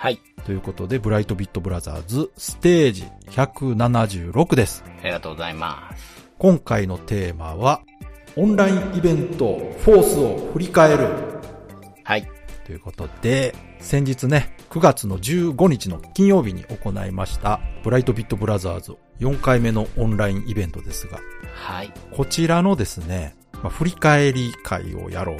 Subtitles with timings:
[0.00, 0.18] はい。
[0.46, 4.82] ということで、ブライトビットブラザーズステージ176です。
[5.02, 6.26] ありがとうございます。
[6.38, 7.82] 今回のテーマは、
[8.34, 11.06] オンラインイベントフォースを振り返る
[12.02, 12.26] はい。
[12.64, 21.20] ということで、先日ね、9月の15日の金曜日に行いました、ブライトビットブラザーズ4回目のオンラインイベントですが、
[21.54, 21.92] はい。
[22.16, 25.36] こちらのですね、まあ、振り返り会をやろう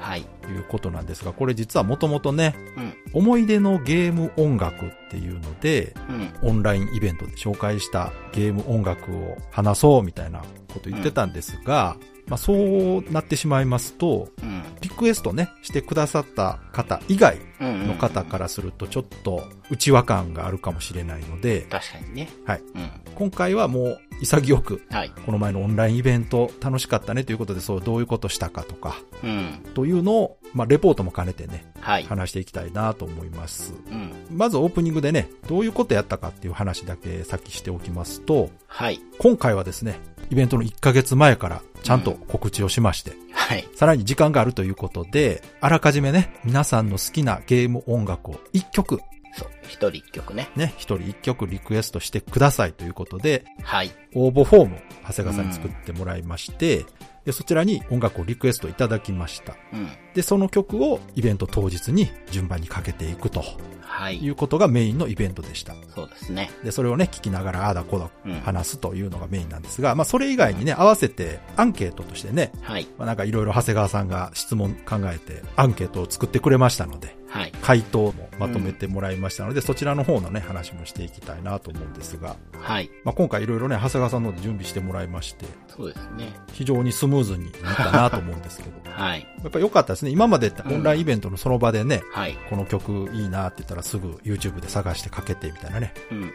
[0.00, 0.24] はい。
[0.42, 2.94] ということなんですが、これ実はもともとね、うん。
[3.12, 5.94] 思い出のゲーム音楽っていうので、
[6.42, 6.48] うん。
[6.50, 10.40] オンラインイベントで紹介したゲーム音楽を話そうみたいな
[10.72, 11.96] こと言ってたんですが、
[12.30, 14.62] まあそうなってしまいますと、うん。
[14.80, 17.88] リクエストね、してくださった方以外うん。
[17.88, 22.30] の方からするとちょっと内輪感があるかもしれないので、確かにね。
[22.46, 22.62] はい。
[22.74, 22.90] うん。
[23.16, 25.12] 今回はもう潔く、はい。
[25.26, 29.60] この前のオンラインイベント楽しかったねということで、そうどういうことしたかとか、うん。
[29.74, 32.04] というのを、まあレポートも兼ねてね、はい。
[32.04, 33.74] 話していきたいなと思います。
[33.90, 34.12] うん。
[34.30, 39.00] まずオープニングでね、どういうことやったかっていう話だけ先しておきますと、はい。
[39.18, 39.98] 今回はですね、
[40.30, 43.68] イベントの1ヶ月前からちゃんと告知をしまして、はい。
[43.74, 49.00] さらに時間があるということで、あらかじめね、皆さんの好きなゲーム音楽を1曲、
[49.32, 49.48] そう。
[49.64, 50.50] 一人一曲ね。
[50.56, 53.92] ね、1人1曲リクエストしてくださいということで、はい。
[54.14, 54.78] 応募フォームを
[55.08, 56.84] 長谷川さんに作ってもらいまして、
[57.24, 59.54] でそちらに音楽をリクエストいただきました。
[59.72, 59.88] うん。
[60.14, 63.44] で、その曲をイベント当日に順番にかけていくと
[63.82, 64.30] はいい。
[64.30, 65.74] うことがメインのイベントでした。
[65.94, 66.50] そうですね。
[66.64, 72.88] で、それをね、聞きながら、ああだこうだうん話すというのがメインなんですが、まあ、それ以外にね、合わせてアンケートとしてね、はい。
[72.96, 77.52] まあ、なんかいろいろ長谷川さんが質問考えて、アンケートを作ってくれましたので、はい。
[77.62, 82.90] 回答もまとめてもらいましたので、そちらの方のね、話もしていきたいなと思うんですが、はい。
[83.04, 86.32] まあ、今回いろいろね、長谷川さんの方で準備してもらいまして、そうですね。
[86.52, 89.26] 非常にスムーズにいったなと思うんですけど、 はい。
[89.42, 90.10] やっぱ良かったですね。
[90.10, 92.36] 今までオンラインイベントのその場でね、はい。
[92.48, 95.94] この曲いいなって言ったらすぐ YouTube で探してかけてみたいなね。
[96.10, 96.30] うんうん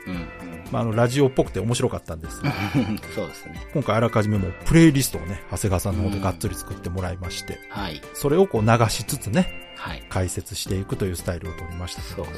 [0.72, 2.42] まあ、あの、ラジオっぽくて面白かったんです。
[3.14, 3.68] そうですね。
[3.74, 8.02] 今回あらかじめもうプレイリストをね、長谷川さんの方でがっつり作ってもらいまして、はい。
[8.14, 9.65] それをこう流しつつね、はい。
[10.10, 12.38] 解説していくというスタイルを取りましたけそうども。。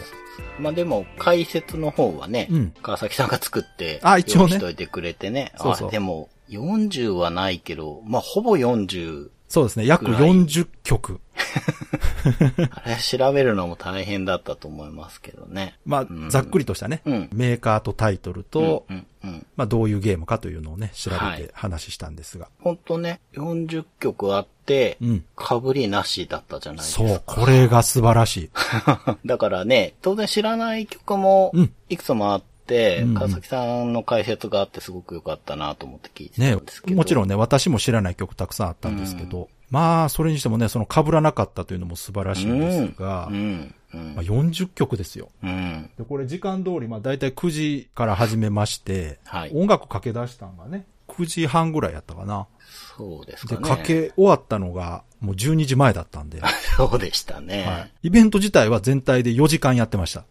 [0.60, 2.74] まあでも、解説の方はね、うん。
[2.82, 5.54] 川崎さんが作って、あ一応ねしといてくれてね。
[5.58, 9.30] そうそうあ、でも、40はないけど、まあ、ほぼ40。
[9.48, 11.20] そうですね、約ぐらい40曲。
[12.72, 15.78] あれ調べるのも大変だったと思いますけどね。
[15.86, 19.08] まあう、んざっくりとしたね、うんメーカーとタイトルと、うん、うん。
[19.56, 22.50] まあ、どういうゲームかというのをね、調べてはい話したんですが。
[22.60, 27.08] ほんとね、40曲あってうん、被りなしだったじゃないですか。
[27.08, 28.50] そう、これが素晴らしい。
[29.26, 36.98] だからね、当然知らない曲もうん、いくつもあって、うんうん川崎さんの解説があってすごく良かったなと思って聞いてねたんですけど。
[36.98, 45.30] もちろんね、私も知らない曲たくさんあったんですけど、まあ、それにしてもね、その被らなかったというのも素晴らしいんですが、うん、うんまあ、、40曲ですよ。
[45.44, 45.90] うん。
[45.98, 52.48] で、これ時間通り、まあ、だいたい9時から始めまして、はい音楽かけ出したんがね、9時半ぐらいやったかな。
[52.60, 52.68] で、
[52.98, 53.62] そうですかね。
[53.62, 57.92] かけ終わったのが、もう12時前だったんで、は そうでしたね。
[58.04, 58.08] い。
[58.08, 60.26] イベント自体は全体で4時間やってました。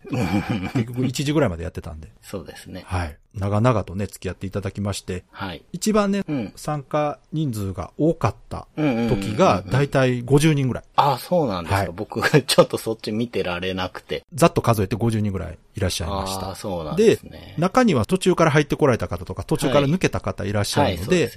[0.75, 2.85] 結局1時ぐらいまでやってたんで、そうですね。
[2.87, 3.17] はい。
[3.37, 5.63] 長々とね、付き合っていただきまして、はい。
[5.73, 10.85] 一番ね、うん参加人数が多かった時が、だいたい50人ぐらい。
[10.97, 11.79] あ、そうなんですか。
[11.81, 14.25] はい僕がちょっとそっち見てられなくて。
[14.35, 16.55] ざっと数えて50人ぐらいいらっしゃいました。
[16.55, 17.55] そうなんですね。
[17.59, 21.31] 中には途中から入ってこられた方とか、途中から抜けた方いらっしゃるので、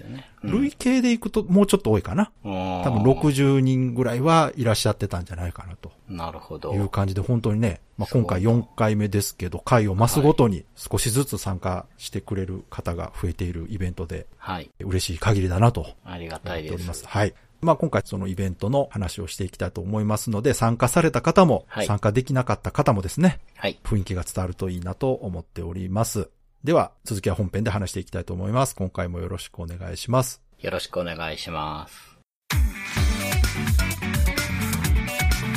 [0.44, 2.32] 累計でいくともうちょっと多いかな。
[2.44, 6.74] 多多分60人ぐらいはいらっしゃってたんじゃないかなとなるほど。
[6.74, 14.72] いう感じで、本当にね、まあ、今回4回目ですけど、回を増すごとに少しずつ参加してくれる方が増えているイベントで、はい。
[14.80, 16.78] 嬉しい限りだなとありが思たいで。
[16.94, 17.06] す。
[17.06, 17.34] はい。
[17.62, 23.80] まあ今回そのイベントの話をしていきたいと思いますので、参加された方も、はい参加できなかった方もですね、はい。
[23.84, 26.30] 雰囲気が伝わるといいなと思っております。
[26.64, 28.76] では、続きは本編で話していきたいと思います。
[28.76, 30.42] 今回もよろしくお願いします。
[30.60, 32.18] よろしくお願いします。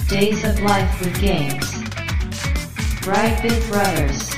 [0.09, 1.83] Days of Life with Games.
[3.03, 4.33] Brightbit Brothers.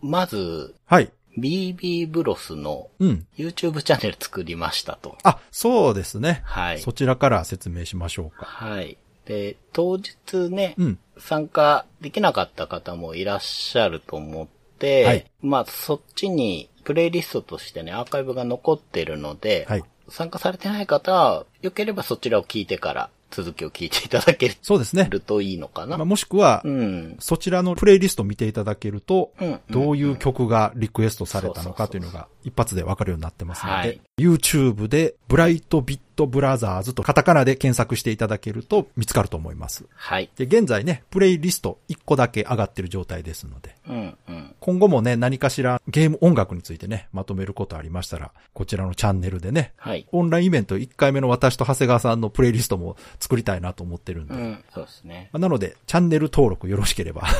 [0.00, 1.12] まず、はい。
[1.38, 3.26] BB ブロスのうん。
[3.36, 5.16] YouTube チャンネル作りましたと。
[5.22, 6.42] あ、そうですね。
[6.44, 6.80] はい。
[6.80, 8.46] そちらから説明しましょうか。
[8.46, 8.96] はい。
[9.24, 10.98] で、当日ね、うん。
[11.18, 14.46] 参加できなかった方もいらっしゃると思っ
[14.78, 25.06] て、はいまあそっちにプレイリストとしてね、アーカイブが残ってるので、はい参加されてない方は、よければそちらを聞いてから続きを聞いていただけそうですね。
[25.10, 25.96] るといいのかな。
[25.96, 27.16] まあ、もしくは、うん。
[27.18, 29.60] そちらのプレイリストを見ていただけると、うん。
[29.70, 39.86] どういう曲がリクエストされたのかというのが一発でわかるようになってますので、YouTube でブライトビットブラザーズとカタカナで検索していただけると見つかると思います。
[39.94, 40.30] はい。
[40.36, 44.54] で、現在ね、プレイリスト1個だけ上がってる状態ですので、うん、うん。
[44.60, 50.06] 今後もね、何かしらゲーム音楽についてね、まとめることありましたら、こちらのチャンネルでね、はい。
[50.12, 55.30] オンラインイベント1回目の私と長谷川さんのプレイリストも作りたいなと思ってるんで、まうん、そうですね。
[55.32, 57.22] あなので、チャンネル登録よろしければ。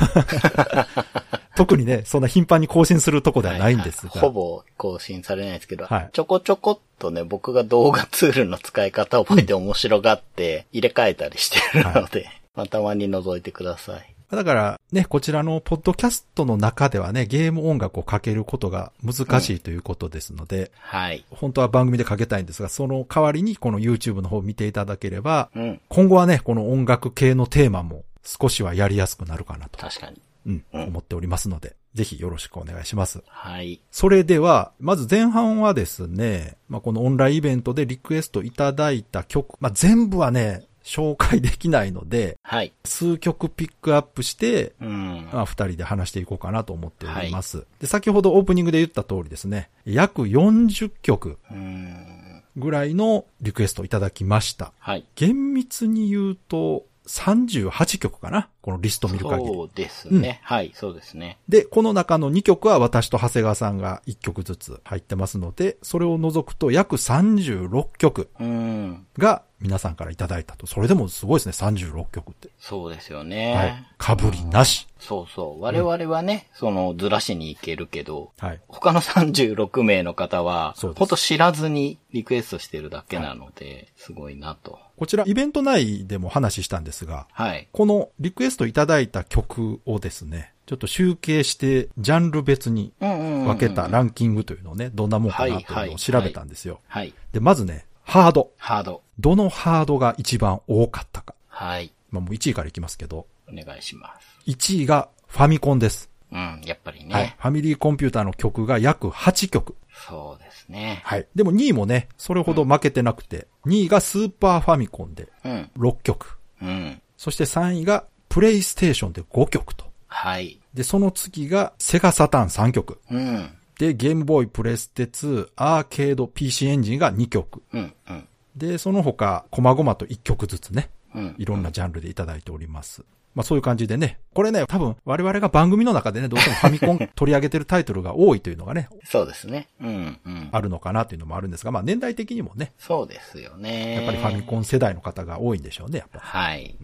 [1.57, 4.13] 特にね、そんな頻繁に更新するとこではないんですが。
[4.13, 14.15] ほぼ更新されないですけど、はいちょこちょこっとね、僕が動画ツールの使い方を覚えて面白がって入れ替えたりしてるので、まあ、たまに覗いてください。
[14.31, 21.25] だからね、こちらのポッドキャストの中ではね、ゲーム音楽をかけることが難しいということですので、はい。
[21.31, 25.81] 本当は番組でかけたいんですが、その代わりにこの YouTube の方を見ていただければ、うん。
[25.89, 30.23] 今後はね、この音楽系のテーマも少しはやりやすくなるかなと、確かに。
[30.47, 33.23] うん、うん思っておりますので、ぜひよろしくお願いします。
[33.27, 33.81] はい。
[33.91, 42.73] それでは、まず前半はですね、まあ、このオンラインイベントでリクエストいただいた曲、まあ、全部はね、紹介できないので、はい。
[42.85, 45.29] 数曲ピックアップして、うん。
[45.33, 47.67] まあ、二人で話していこうかなと思っております。
[47.81, 52.43] で、先ほどオープニングで言った通りですね、約40曲うん。
[52.57, 54.73] ぐらいのリクエストいただきました。
[54.79, 55.05] はい。
[55.15, 59.55] 厳密に言うと、38曲かなこのリスト見る限り。
[59.55, 60.41] そうですね。
[60.43, 61.39] はい、そうですね。
[61.49, 69.07] で、この中の2曲は私と長谷川さんが1曲ずつ入ってますので、それを除くと約36曲うん。
[69.17, 70.67] が皆さんからいただいたと。
[70.67, 72.49] それでもすごいですね、36曲って。
[72.59, 73.55] そうですよね。
[73.55, 73.87] はい。
[73.99, 74.89] かぶりなし。
[74.99, 75.63] そうそう。
[75.63, 78.61] 我々はね、そのずらしに行けるけど、はい。
[78.69, 84.79] 他の36名の方は、そうほんと知らずにリクエストしてるだけなので、すごいなと。
[84.97, 87.69] こちらイベント内でも話したんですが、はい。
[87.73, 96.81] このリクエストいただいた曲をですね、ちょっと集計してジャンル別にうんうんうんうん分けたランキングというのをね、どんなもんかなというのを調べたんですよ。
[96.87, 97.13] はい。
[97.33, 98.51] で、まずね、ハード。
[98.57, 99.03] ハード。
[99.19, 101.35] どのハードが一番多かったか。
[101.49, 101.93] はい。
[102.11, 104.39] まあもう1位からいきますけど、お願いします。
[104.47, 106.11] 1位がファミコンです。
[106.33, 107.15] うん、やっぱりね。
[107.15, 107.37] はい。
[107.39, 109.77] ファミリーコンピューターの曲が約8曲。
[109.93, 111.03] そうですね。
[111.05, 111.27] はい。
[111.35, 115.71] でも2位もね、それほど負けてなくて、2位がスーパーファミコンでうん。
[115.77, 116.39] 6曲。
[116.63, 117.03] うん。
[117.17, 119.85] そして3位がプレイステーションで5曲と。
[120.07, 120.61] はい。
[120.73, 122.99] で、その次がセガサターン3曲。
[123.11, 123.51] うん。
[123.79, 127.63] で、ゲームボーイプレステ2アーケード PC エンジンが2曲。
[127.73, 127.93] うん。
[128.09, 128.29] うん。
[128.57, 131.35] で、その他、細々と1曲ずつね、うん。
[131.39, 133.05] いろんなジャンルでいただいております。
[133.35, 139.69] まあそういう感じでね、これね、多分我々が番組の中でね、どうしてもファミコン 取り上げてるタイトルが多いというのがね、そうですね。
[139.81, 140.19] うん。
[140.25, 140.49] うん。
[140.53, 143.95] あるのかなというのもあるんですが、まあ年代的にもね、そうですよね。
[143.95, 146.21] やっぱりファミコン世代の方が多いんでしょうね、やっぱ。
[146.21, 146.77] はい。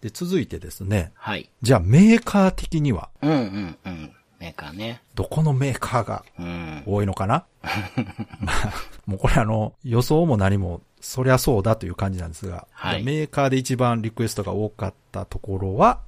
[0.00, 1.50] で、続いてですね、はい。
[1.62, 4.12] じゃあメーカー的には、うんうんうん。
[4.38, 5.02] メーカーね。
[5.14, 6.82] どこのメーカーがうん。
[6.86, 7.44] 多いのかな？
[8.40, 8.72] まあ、
[9.06, 16.00] もうこれあの、予想も何も、そりゃそうだという感じなんですが、はいメーカーで一番リクエストが多かったところは、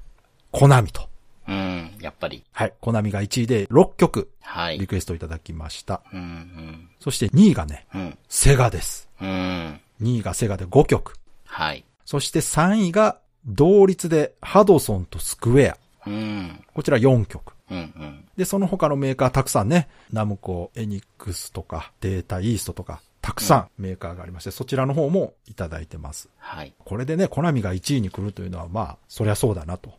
[0.50, 1.08] コナミと。
[1.48, 1.90] うん。
[2.00, 2.44] やっぱり。
[2.52, 2.72] はい。
[2.80, 4.78] コナミが1位で6曲はい。
[4.78, 6.02] リクエストいただきました。
[6.12, 6.88] うんうん。
[7.00, 8.18] そして2位がね、うん。
[8.28, 9.08] セガです。
[9.20, 9.80] うん。
[10.00, 11.16] 2位がセガで5曲。
[11.44, 11.84] はい。
[12.04, 15.76] そして3位が同率でハドソンとスクエア。
[16.06, 16.64] うん。
[16.74, 17.52] こちら4曲。
[17.70, 18.24] うんうん。
[18.36, 26.28] で、その他のメーカーたくさんね、ナムコ、エニックスとか、データイーストとか、たくさんメーカーがありまして、そちらの方もいただいてます。
[26.38, 26.72] はい。
[26.84, 29.94] これでね、コナミが1位に来るというのは、まあ、そりゃそうだなと。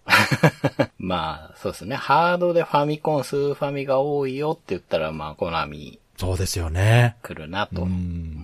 [0.99, 1.95] まあ、そうですね。
[1.95, 7.15] ハードでファミコン、スーファミが多いよって言ったら、まあ、コナミそうですよね。
[7.23, 7.83] 来るなと。
[7.83, 8.42] ううん。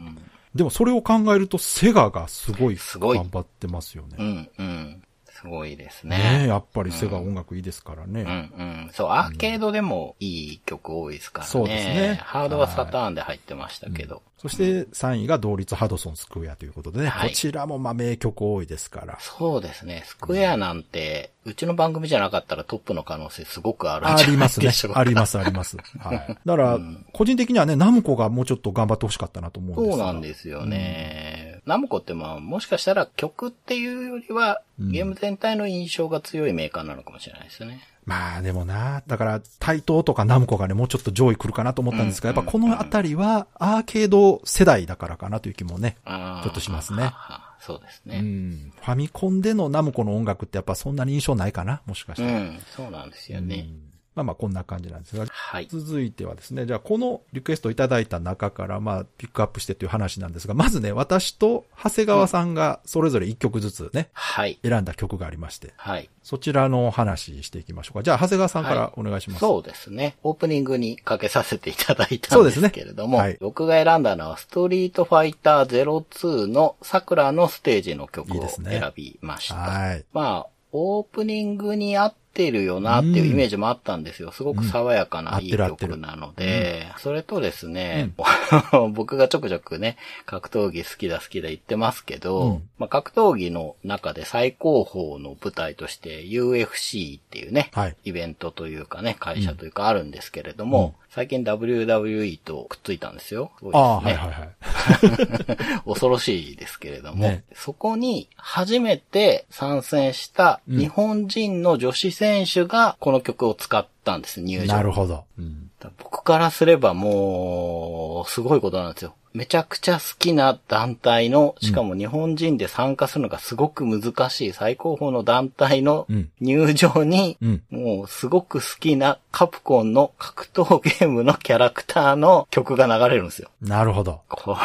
[0.60, 0.64] ん。
[0.64, 4.24] でもそれを考えると、セガがすごいすごい頑張ってますようね。
[4.24, 5.04] ん、うん。
[5.42, 6.48] すごいですねね。
[6.48, 8.22] やっぱりセガ音楽いいですからね。
[8.22, 8.90] うん、うん。
[8.92, 11.52] そう、アーケードでもいい曲多いですからね。
[11.52, 14.22] そうですねハードはサターンで入ってましたけど。
[14.38, 19.18] そして3位が同率ハドソンスクエアということでね、はいこちらもまあ名曲多いですから。
[19.20, 20.04] そうですね。
[20.06, 24.94] スクエアなんて、うちの番組じゃなかったらトップの可能性すごくあるんあじゃないりますねでしょう。
[24.94, 25.00] か。
[25.00, 25.78] あります、あります。
[26.00, 26.38] はい。
[26.46, 26.80] だから、
[27.14, 31.49] 個人的にはね、ナムコがもうちょっと頑張ってほしかったなと思うんですそうがなんですよね。
[31.70, 37.82] ナムコってまあ、もしかしたら曲っていうよりは、ゲーム全体の印象が強いメーカーなのかもしれないですね。
[38.06, 47.14] まあでもな、だから、対等とかナムコがね、もうちょっと上位来るかなと思ったんですが、うんやっぱこのあたりはアーケード世代だからかなという気もね、ちょっとしますね
[47.60, 48.22] そうですうね。
[48.22, 48.74] ん。
[48.76, 52.40] ファミコンでのナムコの音楽ってやっぱそんなに印象ないかなもしかしうたら。
[52.40, 53.68] ん、そうなんですよね。
[53.70, 53.89] うん
[54.20, 55.68] まあまあこんな感じなんですが、はい。
[55.70, 64.60] 続いてはですね、じゃあこのリクエストいただいた中から、まあピックアップしてという話なんですが、まずね、私と長谷川さんがそれぞれ一曲ずつね、はい。
[64.64, 66.10] 選んだ曲がありまして、はい。
[66.24, 68.04] そちらの話していきましょうか。
[68.04, 69.40] じゃあ長谷川さんからお願いします。
[69.40, 70.18] そうですね。
[70.24, 79.56] オープニングにかけさせていただいたんですそうですねけれども、はい僕が選んだのは、ストリートファイター02の桜のステージの曲をいいですね選びました。
[79.56, 80.06] はい。
[80.14, 84.32] まあ、オープニングに合ってるよなっていうイメージもあったんですよ。
[84.32, 88.12] すごく爽やかうんないい曲なので、それとですね、
[88.94, 92.70] 僕がちょくちょくね、格闘技好きだ好きだ言ってますけど、うん。
[92.78, 97.96] まあ、格闘技の中で最高峰の舞台として UFC っていうね、はい。
[98.06, 103.52] イベントというかね、会社というかあるんですけれども、最近 WWE とくっついたんですよ。
[103.58, 103.84] すごいですね。
[103.84, 104.50] ああ、はいはいはい。
[105.86, 114.68] 恐ろしいですけれども、ねそこに初めて参戦した日本人の女子選手がこの曲を使ったんです、入場。
[114.68, 115.26] なるほど。
[115.38, 115.70] うん。
[115.98, 119.14] 僕からすればもう、すごいことなんですよ。
[119.34, 127.64] めちゃくちゃ好きな団体の、しかも日本人で参加するのがすごく難しい最高峰の団体のうん入場に、うん。
[127.70, 133.50] もうすごく好きなカプコンの格闘ゲームのキャラクターの曲が流れるんですよ。
[133.62, 134.22] なるほど。
[134.28, 134.58] こ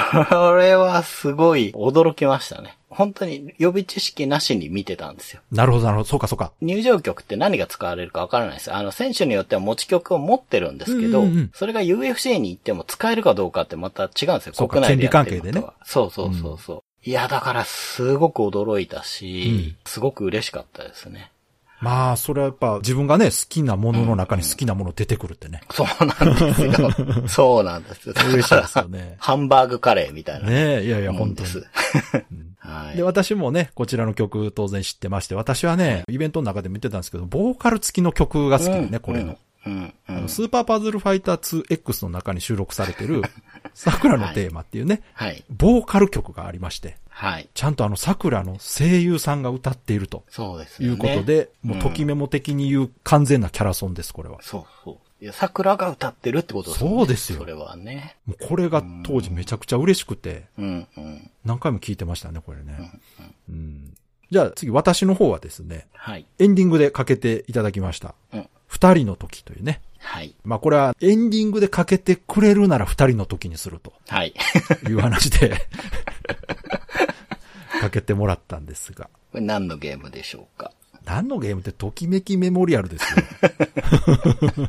[0.57, 2.77] れはすごい驚きましたね。
[2.95, 5.43] 本当に予備知識なしに見てたんですよ。
[5.51, 6.09] なるほど、なるほど。
[6.09, 6.53] そうか、そうか。
[6.61, 8.73] 入場曲って何が使われるかわからないです。
[8.73, 14.69] あの、選手によっては持ち曲を持ってるんですけど、うんうんうんそれが UFC に行っても使えるかどうかってまた違うんですよ。
[14.69, 16.83] 国内でやってるのとは権利関係でねそうそうそうそう。
[17.09, 21.31] いや、だからすごく驚いたし、すごく嬉しかったですね。
[21.81, 25.61] まあ、それはやっぱ自分がね、好きなものの中に好きなもの出てくるってね。
[25.71, 27.29] そうなんですよ。
[27.29, 28.15] そうなんですよ。
[28.17, 29.17] だ嬉しいですよね。
[29.19, 31.67] ハンバーグカレーみたいなねえ、いやいや、本当です。
[32.65, 33.03] はいで、。
[33.03, 39.37] 私もね、こちらの曲当然知ってまして、私はね、イベントの中でも言ってたんですけど、ボーカル付きの曲が好きでね、これの。
[39.67, 39.73] うん。
[39.73, 39.95] うん。
[40.09, 43.23] うんあのスーパーパズルファイター 2X の中に収録されてる、
[43.75, 45.45] 桜のテーマっていうね、はい。
[45.51, 47.49] ボーカル曲がありまして、はい。
[47.55, 50.87] ちゃんとあの桜の声優さんが歌っているとそうでね。
[50.87, 54.39] いうことで、もうときメモ的に言う完全なキャラソンです、これは。
[54.43, 54.99] そうそう。
[55.25, 56.97] いや、桜が歌ってるってことですよね。
[56.99, 58.19] そうですよそれはね。
[58.27, 61.31] もうこれが当時めちゃくちゃ嬉しくて、うんうん。
[61.47, 62.93] 何回も聞いてましたね、これね。
[63.49, 63.95] うん。
[64.31, 66.27] じゃあ次、私の方はですね、はい。
[66.39, 68.15] エンディングでかけていただきました。
[68.35, 68.49] うん。
[68.67, 69.81] 二人の時というね。
[69.99, 70.35] はい。
[70.45, 74.35] まあこれはエンディングでかけてくれるなら二人の時にするとはい。
[74.87, 75.57] いう話で
[77.81, 79.09] かけてもらったんですが。
[79.33, 80.71] これ何のゲームでしょうか？
[81.05, 83.25] 何のゲームってときめきメモリアルですよ。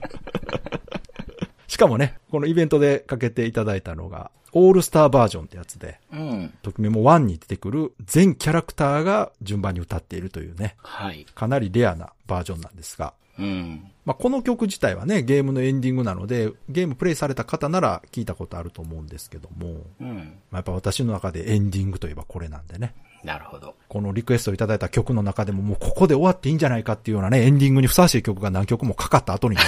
[1.75, 6.53] しかもね、このイベントでかけていただいたのが、オールスターバージョンってやつで、うん。
[6.61, 11.25] ときメモ1に出てくる全キャラクターが順番に歌っているというね、はい。
[11.35, 13.91] かなりレアなバージョンなんですが、うん。
[14.05, 20.15] まあ、この曲自体はね、ゲームのエンディングなので、ゲームプレイされた方なら聞いたことあると思うんですけども、うん。
[20.49, 22.95] まあ、やっぱ私の中でエンディングといえばこれなんでね。
[23.25, 23.75] なるほど。
[23.89, 29.61] このリクエストいただいた曲の中でももうここで終わっていいんじゃないかっていうようなね、エンディングにふさわしい曲が何曲もかかった後にね。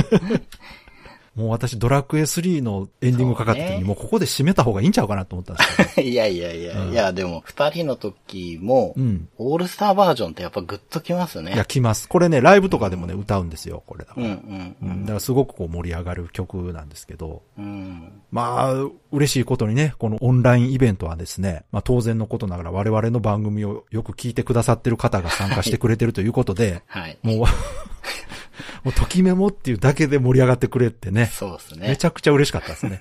[1.34, 6.08] もう私ドラクエ3のエンディングかかった時にもうここで締めた方がいいんちゃうかなと思ったんですけど。
[6.08, 9.28] いやいやいや、いや、でも、二人の時も、うん。
[9.38, 11.54] オールスターバージョンってやっぱグッときますね。
[11.54, 12.06] いや、来ます。
[12.06, 14.26] これね、ライブとかでもね、歌うんですよ、これだから。
[14.26, 17.42] うんうんうんだからすごくこう盛り上がる曲なんですけど。
[17.58, 18.12] うん。
[18.30, 18.74] まあ、
[19.10, 27.18] 嬉しいことにね、このオンラインイベントはですね、まあ当然のことながら我々の番組をよく聞いてくださってる方が参加してくれてるということで、 はい。
[27.22, 27.46] もう、
[28.84, 31.26] もう、ときメモっていうだけで盛り上がってくれってね。
[31.26, 31.88] そうですね。
[31.88, 33.00] めちゃくちゃ嬉しかったですね。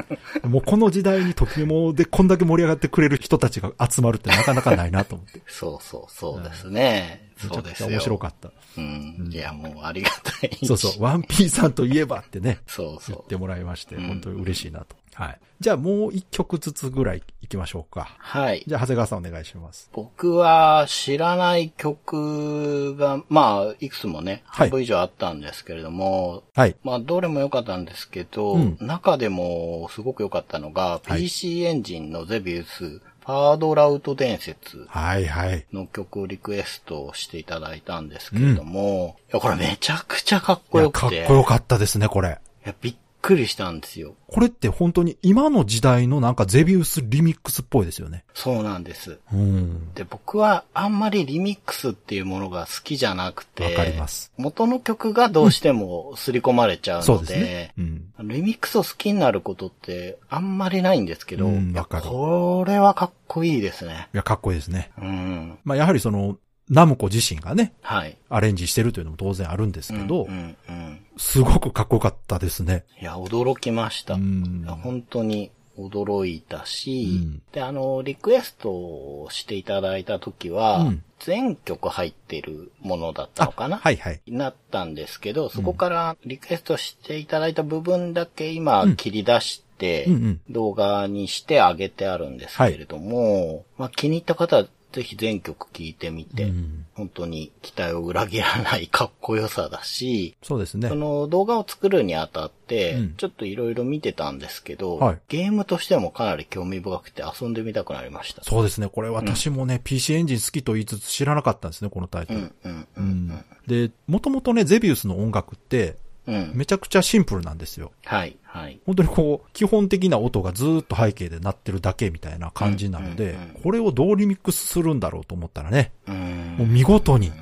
[0.44, 5.40] もうこの時代にときメモでこんだけ盛り上がってくれる人たちが集まるってなかなかないなと思って。
[5.46, 7.32] そうそうそうですね。
[7.44, 7.88] めちゃくちゃそうですよ。
[7.88, 8.50] 面白かった。
[8.76, 9.30] うん。
[9.30, 10.58] いや、もうありがたい。
[10.66, 14.96] そうそう、ワンピーさんといえばってね、 そうそ言ってもらいまして、うん本当に嬉しいなと。
[15.14, 15.38] はい。
[15.60, 18.08] じゃあもう一曲ずつぐらい行きましょうか。
[18.10, 18.14] う。
[18.18, 18.64] はい。
[18.66, 19.88] じゃあ長谷川さんお願いします。
[19.92, 26.76] 僕は知らない曲が、まあ、いくつもね、はい半分以上あったんですけれども、はい。
[26.82, 32.84] まあ、どれも良かったんですけど、うん中でもすごく良かったのが、はい PC エンジンのゼビウス、
[33.24, 35.64] ファードラウト伝説はいはい。
[35.72, 42.40] の曲をリクエストしていただいたんですけれども、いや、これめちゃくちゃかっこよくて、かっこよかったですね、これ。
[42.64, 44.16] いやびっくりしたんですよ。
[44.26, 48.24] これって本当に今の時代のなんかゼビウスリミックスっぽいですよね。
[48.34, 49.20] そうなんです。
[49.32, 49.94] うん。
[49.94, 54.32] で、僕はあんまりリミックスっていうものが好きじゃなくて、わかります。
[54.36, 57.74] 元の曲がどうしても刷り込まれちゃうそうので、ですね。
[57.78, 58.28] うん。
[58.28, 64.08] リミックスを好きになることってあんまりないんですけど、うんかるこれはかっこいいですね。
[64.12, 64.90] いや、かっこいいですね。
[64.98, 65.58] うん。
[65.64, 66.36] まあ、やはりその、
[66.72, 68.16] ナムコ自身がね、はい。
[68.30, 71.06] アレンジしてるというのも当然あるんですけど、うんうんうん。
[71.18, 72.84] すごくかっこよかったですね。
[73.00, 74.14] いや、驚きました。
[74.14, 74.64] うん。
[74.82, 77.42] 本当に驚いたし、うん。
[77.52, 81.02] で、あの、リクエストをしていただいた時は、うん。
[81.20, 83.76] 全曲入ってるものだったのかな？
[83.76, 84.20] はいはい。
[84.26, 88.96] なったんですけど、そこからリクエストしていただいた部分だけ今うん。
[88.96, 100.94] 切り出してうんうん、動画にしてあげてあるんですけれども、まあ気に入った方はぜひ全曲聴いてみて、うん本当に期待を裏切らないかっこよさだし、そうですねそ。
[100.94, 108.44] の動画を作るにあたってうん、ちょっといろいろ見てたんですけど、はいゲームとしてもかなり興味深くて遊んでみたくなりました。
[108.44, 108.88] そうですね。
[108.88, 112.40] これ私もね、PC エンジン好きと言いつつ知らなかったんですね、このタイトル。
[112.40, 113.44] うん、うん、ううんん。
[113.66, 117.92] で、もともとね、ゼビウスの音楽って、めちゃくちゃシンプルなんですよ。
[118.04, 118.80] はい、はい。
[118.86, 127.32] 本当にこう、基本的な音がずーっと背景で鳴ってるだけみたいな感じなのでうんうんうん、これをどうリミックスするんだろうと思ったらね、うんもう見事に、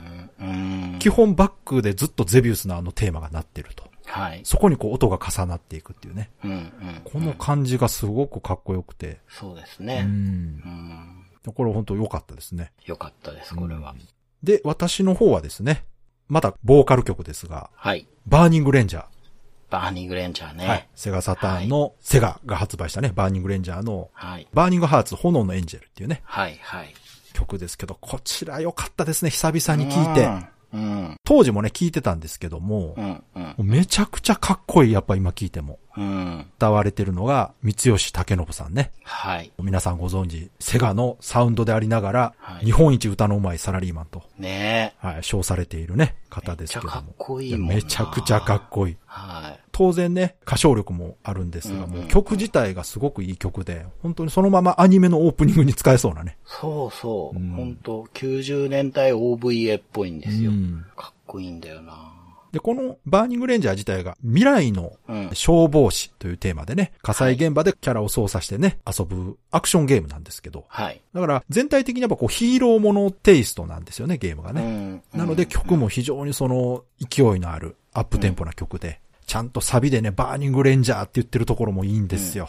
[0.40, 0.96] うん。
[0.98, 3.90] 基本バックでずっとゼビウスのあのテーマが鳴ってると。
[4.06, 4.40] はい。
[4.44, 6.30] そこにこう音が重なっていくっていうね。
[6.44, 6.70] うん、うん。
[7.04, 9.20] この感じがすごくかっこよくて。
[9.28, 10.02] そうですうね。
[10.02, 10.08] んう。
[10.08, 11.52] ん。
[11.54, 12.72] これ本当良かったですね。
[12.86, 13.94] よかったです、これは。
[14.42, 15.84] で、私の方はですね、
[16.30, 18.06] またボーカル曲ですが、はい。
[18.26, 19.04] バーニングレンジャー。
[19.68, 20.66] バーニングレンジャーね。
[20.66, 20.88] はい。
[20.94, 24.46] セガサターンの、セガが発売したね、バーニングレンジャーの、はい。
[24.54, 26.94] Burning Hearts 炎のエンジェルっていうね、はい、はい。
[27.32, 30.59] 曲ですけど、こちら良かったですね、久々に聴いて。
[30.72, 31.16] うん。
[31.24, 33.22] 当時もね、聴いてたんですけども、うん、
[33.58, 35.78] うんめちゃくちゃかっこいい、やっぱ今聴いても。
[35.96, 36.46] うん。
[36.56, 38.92] 歌われてるのが、三吉武信さんね。
[39.02, 39.52] はい。
[39.58, 45.06] 皆さんご存知、セガのサウンドでありながら、はい日本一歌のうまいサラリーマンと、ねえ。
[45.06, 46.90] はい、称されているね、方ですけども。
[46.90, 48.96] めっちゃかっこいいもんなめちゃくちゃかっこいい。
[49.06, 49.60] はい。
[49.80, 56.36] 当然ね、歌唱力もあるんですが、もう曲自体がすごくいい曲で、本当にそのままアニメのオープニングに使えそうなね。
[56.44, 57.38] そうそう。
[57.38, 60.50] うん本当90年代 OVA っぽいんですよ。
[60.50, 62.12] うんかっこいいんだよな。
[62.52, 65.30] で、このバーニングレンジャー自体が未来のうん。
[65.32, 71.00] 消防士というテーマでね、火災現場でキャラを操作してね、遊ぶアクションゲームなんですけど、はい。
[71.14, 74.60] だから全体的にやっぱこうヒーローものテイストなんですよね、ゲームがね。
[75.14, 82.48] うんなので曲も非常にその勢いのあるアップテンポな曲で、ちゃんとサビでね、バーニングレンジャーって言ってるところもいいんですよ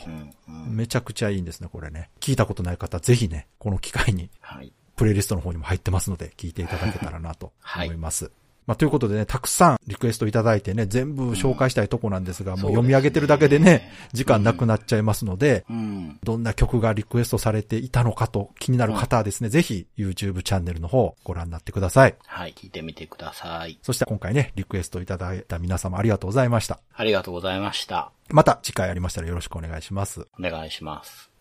[0.67, 2.09] めちゃくちゃいいんですね、これね。
[2.19, 4.73] 聞いたことない方、ぜひね、この機会にはい。
[4.95, 8.31] プレイリストの方にも入ってますので、聞いていただけたらなとはい思います。
[8.67, 16.19] まあ、ということでね、たくさんリクエストいただいてね、全部紹介したいとこなんですが、もうそうですね読み上げてるだけでね、時間なくなっちゃいますので、うん。
[16.23, 22.15] どんな曲がリクエストされていたのかと気になる方はですね、ぜひ YouTube チャンネルの方ご覧になってください。
[22.25, 22.53] はい。
[22.53, 23.79] 聞いてみてください。
[23.81, 26.79] そして今回ね、リクエストいただいた皆様ありがとうございました。
[26.93, 28.11] ありがとうございました。
[28.29, 30.27] また次回ありましたらよろしくお願いします。
[30.39, 31.31] お願いします。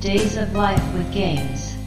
[0.00, 1.81] Days of Life with Games.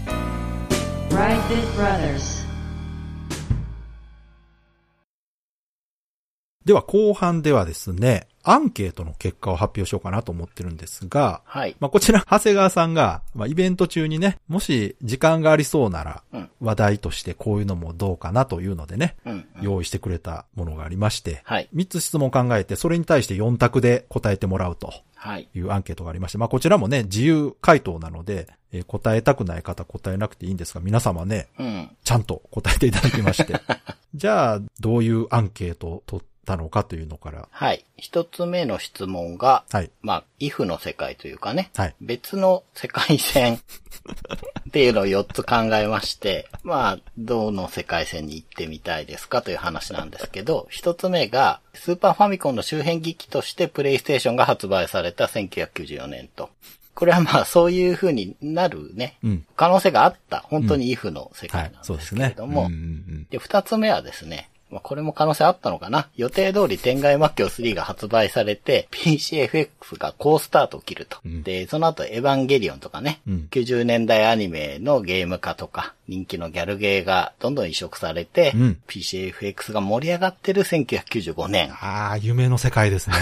[6.66, 11.76] では後半ではですね、アンケートの結果を発表しようかなと思ってるんですが、はい。
[11.80, 16.50] まあ、こちら、長谷川さんが、まあ、イベント中にね、もし時間がありそうなら、うん。
[16.60, 19.32] 話題としてこういうのもどうかなというのでね、うん。
[19.34, 21.70] うん用意してくれたものがありまして、はい。
[21.74, 24.94] 3つ質問を考えて、それに対して4択で答えてもらうとは
[25.38, 25.50] い。
[25.54, 31.90] いうアンケートがありまして、まあ、こちらもね、自由回答なので、えー答えたくない方答えなくていいんですが、皆様ね、うん。
[32.04, 33.56] ちゃんと答えていただきまして、
[34.14, 37.84] じゃあ、どういうアンケートを取ったのかというのから、はい。
[37.98, 39.92] 一つ目の質問が、はい。
[40.02, 41.96] まあ、イフの世界というかね、はい。
[42.00, 43.56] 別の世界線
[44.70, 56.50] っていうのを4つ考えまして、まあ、どの世界線に行ってみたいですかという話なんですけど、一つ目が、スーパーファミコンの周辺機器としてプレイステーションが発売された1994年と。
[56.94, 59.46] これはまあ、そういう風になるね、うん。
[59.58, 61.82] 可能性があった、本当にイフの世はい界な。
[61.82, 62.16] んそうでです。
[62.16, 62.78] けれども、うんうんう
[63.22, 71.18] んで、二つ目はですね、まあ、これも可能性あったのかな予定通り天外魔境3が発売されて、PCFX が好スタートを切ると。
[71.24, 81.72] うんで、その後エヴァンゲリオンとかね、うん90年代アニメのゲーム化とか、人気のギャルゲーがどんどん移植されて、うん PCFX が盛り上がってる1995年。
[81.72, 83.16] ああ、夢の世界ですね。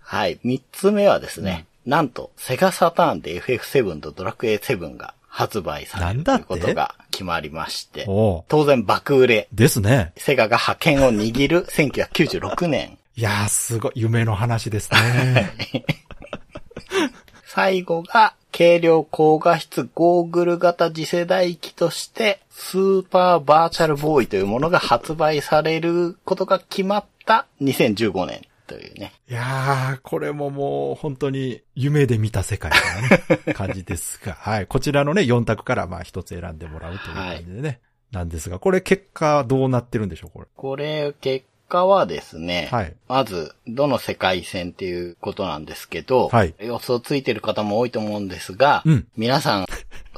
[0.00, 0.38] はい。
[0.42, 10.14] 三つ目はですね、なんと、セガサターンで FF7 とドラクエ7が発売されるということが決まりまして、当然爆売れ、ですね。
[10.16, 12.96] セガが覇権を握る 1996年。
[13.16, 15.52] いやー、すごい、夢の話ですね。
[17.44, 29.12] 最後が、軽量高画質ゴーグル型次世代機として、スーパーバーチャルボーイというものが発売されることが決まった2015年というね。
[29.28, 34.66] いやー、これももう本当に夢で見た世界のね、感じですが、 はい。
[34.66, 37.80] こちらのね、4択からまあ一つ選んでもらうという感じでね。
[38.12, 40.46] なんですが、これ結果どうなってるんでしょう、これ。
[40.54, 49.66] これ、結果はですね、はいまず、どの世界線っていうことなんですけど、はい予想ついてる方も多いと思うんですが、うん皆さん、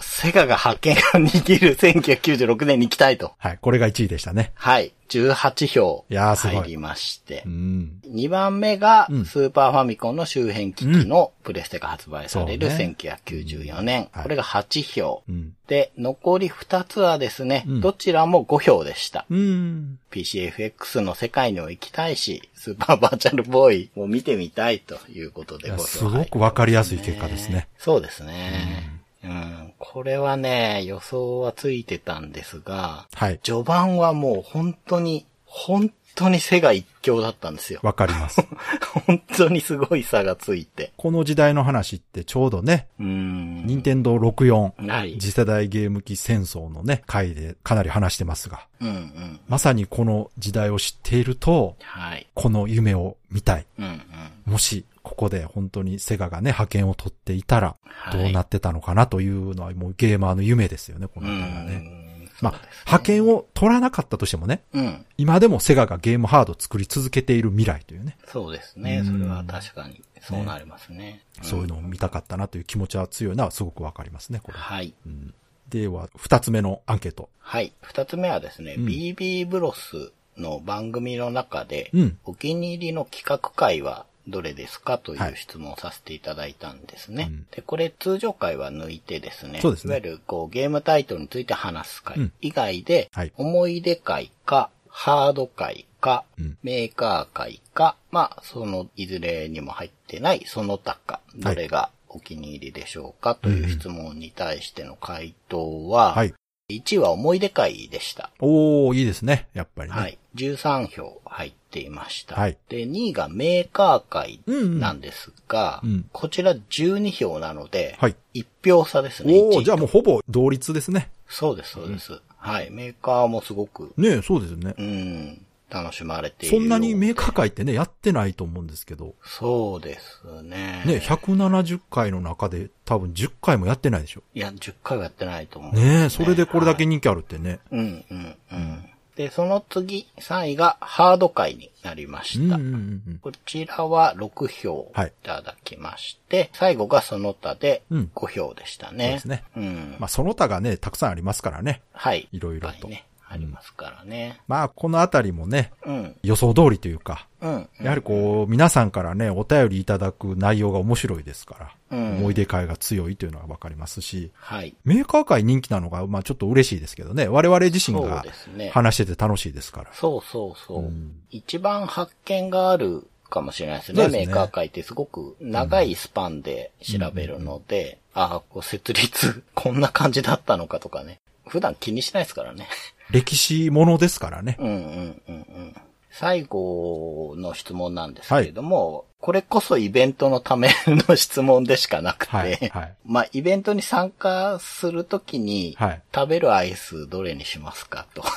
[0.02, 3.32] セガが覇権を握る1996年に行きたいと。
[3.38, 3.58] はい。
[3.60, 4.52] これが1位でしたね。
[4.54, 4.92] はい。
[5.08, 7.48] 18票入りましてう。
[7.48, 8.00] ん。
[8.06, 14.08] 2番目がうん、スーパーファミコンの周辺機器のプレステが発売されるそうね1994年。
[14.12, 15.22] はいこれが8票。
[15.28, 15.54] うん。
[15.66, 19.24] で、残り2つはですね、うんどちらも5票でした。
[19.30, 19.98] うん。
[20.10, 27.68] PCFX の世界にも行きたいし、スーパーバーチャルボーイも見てみたいということでいやごすごくわかりやすい結果ですね。
[27.78, 28.97] そうですね。
[29.24, 29.74] うん。
[29.78, 33.40] これはね、予想はついてたんですが、はい。
[33.42, 37.80] 序盤はもう本当に、本当に背が一強だったんですよ。
[37.82, 38.46] わかります。
[39.06, 40.92] 本当にすごい差がついて。
[40.96, 43.66] この時代の話ってちょうどね、うん。
[43.66, 45.18] 任天堂64、はい。
[45.18, 49.40] 次世代ゲーム機戦争のね、回でかなり話してますが、うんうん。
[49.48, 52.26] まさにこの時代を知っていると、はい。
[52.34, 53.66] この夢を見たい。
[53.78, 54.52] うんうん。
[54.52, 61.76] もし、ここで本当にセガがね、派遣を取っていたら、はいどうなってたのかなというのはもうゲーマーの夢ですよね、こうの辺はね。
[61.76, 62.30] ん。
[62.40, 65.06] まあ、派遣を取らなかったとしてもね、うん。
[65.16, 69.02] 今でもセガがゲームハードを作り続けている未来というね、そうですね。
[69.04, 71.24] それは確かに、そうなりますね。
[71.42, 74.58] そういうのを見たかったなという気持ちは強いのはすごくわかりますね、これ。
[74.58, 74.94] はい。
[75.06, 75.34] うん
[75.68, 77.28] では、二つ目のアンケート。
[77.40, 77.74] はい。
[77.82, 87.28] 二つ目はですね、うん BB ブロスの番組の中で、うんお気に入りの企画会はどれですかといはいう質問をさせていただいたんですね。
[87.30, 106.34] うんで、これ通常会は抜いてですね、そうですねいわゆるこうゲームタイトルについて話す会うん以外で、はい思い出会か、ハード会か、うんメーカー会か、まあ、そのいずれにも入ってないその他か、どれがお気に入りでしょうかという質問に対しての回答は、はい。
[106.70, 108.30] 1位は思い出会でした。
[108.40, 109.96] おー、いいですね、やっぱりね。
[109.96, 110.18] はい。
[110.38, 112.36] 13票入っていました。
[112.36, 118.16] はいで、2位がメーカー会うんうんなんですが、うんこちら12票なので、はい。
[118.34, 119.34] 1票差ですね。
[119.38, 121.10] おー、1位じゃあもうほぼ同率ですね。
[121.28, 122.20] そうです、そうです。
[122.38, 122.70] はい。
[122.70, 124.74] メーカーもすごく、ねえそうですよね。
[124.78, 130.82] うん、楽しまれているそんなにメーーカー会ってね、やってないと思うんですけど、そうですね。
[130.86, 134.22] ね、170回の中で多分10回もやってないでしょ。
[134.34, 137.60] いや、10回はやってないと思う、ねえそれでこれだけはい人気あるってね。
[137.70, 138.90] うん、うん、うん。
[139.18, 142.54] で、その次、3位がハード会になりました。
[142.54, 143.18] うんうんうんうん。
[143.20, 149.06] こちらは6票はいいただきまして、最後がその他でうん5票でしたね。
[149.06, 149.44] そうですね。
[149.56, 149.96] うん。
[149.98, 151.82] まあその他がね、たくさんありますからね。
[151.92, 152.28] はい。
[152.30, 154.40] いろいろとね、ありますからね。
[154.48, 156.16] まあこのあたりもね、うん。
[156.22, 157.68] 予想通りというか、うん。
[157.80, 161.56] やはりこう、皆さんからね、お便りいただく内容が面白いですか
[161.90, 164.74] ら、うん思い出会が強いというのがわかりますし、はい。
[164.84, 168.70] メーカー界人気なのが、まあちょっと嬉しいですけどね、我々自身そうがですね。
[168.70, 169.90] 話してて楽しいですから。
[169.92, 170.78] そうそうそう。
[170.84, 174.04] うん一番発見があるかもしれないですね。
[174.04, 181.20] すねメーカー界ってすごく長いスパンで調べるので、ああ、こう設立こんな感じだったのかとかね。
[181.46, 182.68] 普段気にしないですからね。
[183.10, 184.56] 歴史ものですからね。
[184.58, 185.74] うんうんうんうん。
[186.10, 198.24] 最後の質問なんですけれども、これこそイベントのための質問でしかなくて、はいはいまあイベントに参加するときに、はい食べるアイスどれにしますかと。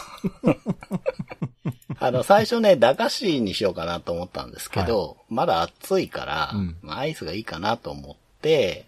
[2.00, 8.21] あの、最初ね、駄菓子にしようかなと思ったんですけど、まだ暑いから、うんまあアイスがいいかなと思って、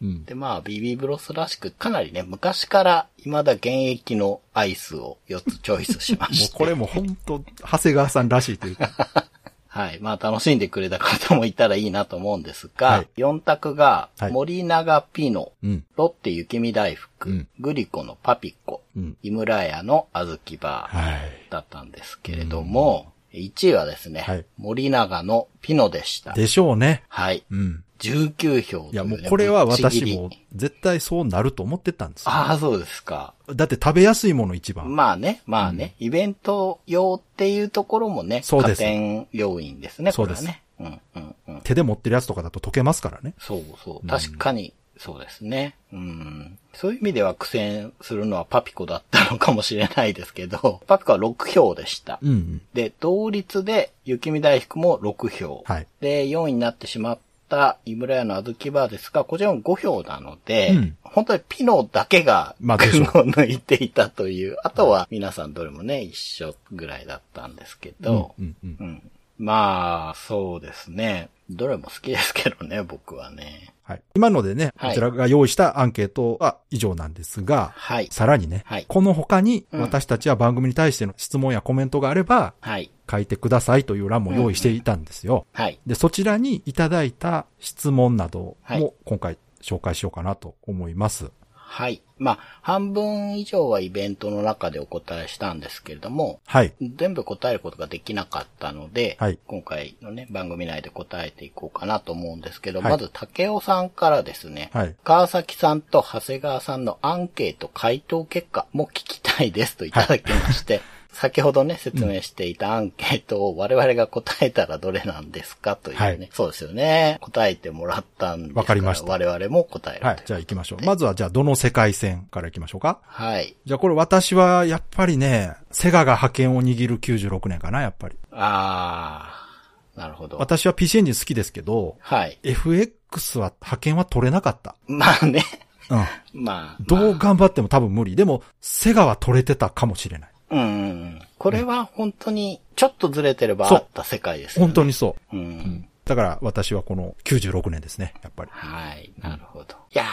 [0.01, 6.53] うんで、まあ、BB ブロスらしく、かなりね、昔から未だ現役のアイスを4つチョイスしまもして。
[6.55, 8.89] うこれも本当長谷川さんらしいというか。
[9.67, 9.99] はい。
[10.01, 15.83] まあ楽しんでくれた方もいたらいいなと思うんですが、はい4択がはい、森永ピノ、うん。
[15.95, 19.17] ロッテ雪見大福、うんグリコのパピコ、うん。
[19.23, 21.47] 井村屋の小豆バーはい。
[21.49, 26.33] だったんですけれども、1位はですね、はい森永のピノでした。
[26.33, 27.03] でしょうね。
[27.09, 27.43] はい。
[27.49, 27.83] うん。
[28.11, 32.31] 19票ね、いやもうこれは私も絶対そうなると思ってたんですよ。
[32.31, 33.33] ああ、そうですか。
[33.53, 34.95] だって食べやすいもの一番。
[34.95, 40.47] まあね、まあね、イベント用っていうところもね、加そうです点要因ですね、そうですこ
[40.79, 41.01] れはね。
[41.15, 41.61] うん、うん、うん。
[41.61, 43.33] 手で持ってるやつとかだと溶けますからね。
[43.39, 44.07] そうそう。
[44.07, 45.75] 確かに、そうですね。
[45.91, 46.57] うん。
[46.73, 52.19] そういう意味では苦戦するのはパピコだったのかもしれないですけど、 パピコは6票でした。
[52.21, 52.61] うんうん。
[52.73, 55.63] で、同率で雪見大福も6票。
[55.65, 55.87] はい。
[55.99, 57.19] で、4位になってしまっ
[57.53, 68.77] た井村屋の小豆バーですが、こちらも5票なので、うん本当にピノだけが群を抜いていたという、あとは皆さんどれもね、一緒ぐらいだったんですけど、うんうん。
[68.79, 71.29] うんまあ、そうですね。
[71.51, 73.72] どれも好きですけどね、僕はね。
[73.83, 74.01] はい。
[74.15, 78.07] 今のでね、はいこちらが用意したアンケートは以上なんですが、はい。
[78.11, 82.89] さらにね、はいこの他にうん私たちは番組に対しての質問やコメントがあれば、はい。
[83.09, 85.45] 書いてくださいという欄も用意していたんですよ。
[85.51, 85.79] はい。
[85.85, 91.31] で、そちらにいただいた質問などはいも今回紹介しようかなと思います。
[91.73, 92.03] はい。
[92.19, 96.71] まあ、半分以上はイベントの中でお答えしたんですけれども、はい。
[96.79, 104.95] 全部答えることができなかったので、はい今回のね、番組内で答えていこうかなと思うんですけど、はいまず竹尾さんからですね、はい。
[105.03, 110.81] 川崎さんと長谷川さんのアンケート回答結果も聞きたいですといただきまして、
[111.13, 117.19] 先ほどね、説明していたアンケートを我々が答えたらどれなんですかというね、はいそうですよね。
[117.21, 120.05] 答えてもらったんですわかりました我々も答える。
[120.05, 120.23] はい。
[120.25, 120.85] じゃあ行きましょう。
[120.85, 122.99] まずはじゃあどの世界線から行きましょうか。
[123.05, 123.55] はい。
[123.65, 128.17] じゃあこれ私はやっぱりね、セガが覇権を握る96年かな、やっぱり。
[128.31, 130.37] あー、なるほど。
[130.37, 132.39] 私は PC エンジン好きですけど、はい。
[132.43, 134.75] FX は派遣は取れなかった。
[134.87, 135.43] まあね。
[135.89, 136.05] うん。
[136.43, 136.83] まあ。
[136.83, 138.15] どう頑張っても多分無理。
[138.15, 140.32] でも、セガは取れてたかもしれない。
[140.53, 141.21] うん。
[141.37, 144.67] これは本当に、ちょっとずれてればあった世界ですよね。
[144.67, 145.35] 本当にそう。
[145.35, 145.87] うん。
[146.05, 148.51] だから私はこの96年ですね、やっぱり。
[148.51, 149.11] はい。
[149.21, 149.75] なるほど。
[149.93, 150.07] いやー、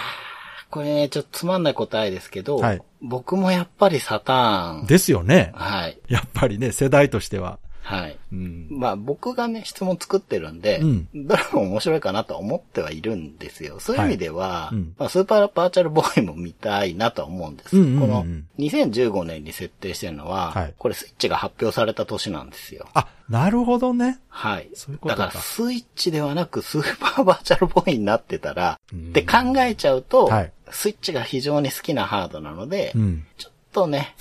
[0.70, 4.87] これね、ちょっとつまんない答えですけど、はい僕もやっぱりサターン。
[4.87, 5.53] ですよね。
[5.55, 5.98] はい。
[6.09, 7.59] やっぱりね、世代としては。
[7.83, 8.19] はい。
[8.33, 8.69] うん。
[8.71, 13.81] まあ僕がね、質問作ってるんで、うんどれも面白いかなとは思ってはいるんですよ。
[13.81, 17.77] そういう意味では、はいうんまあ、スーパーバーチャルボーイも見たいなとは思うんです。
[17.77, 18.27] うんうんうんこの
[18.59, 22.87] 2015年に設定してるのは、はいこれスイッチが発表された年なんですよ。
[22.95, 24.19] あ、なるほどね。
[24.29, 24.71] はい。
[24.75, 33.27] そういうことかだからスイッチではなくスーパーバーチャルボーイになってたら、うんって考えちゃうと、はいスイッチが非常に好きなハードなので、うん。
[33.37, 34.14] ちょっとね、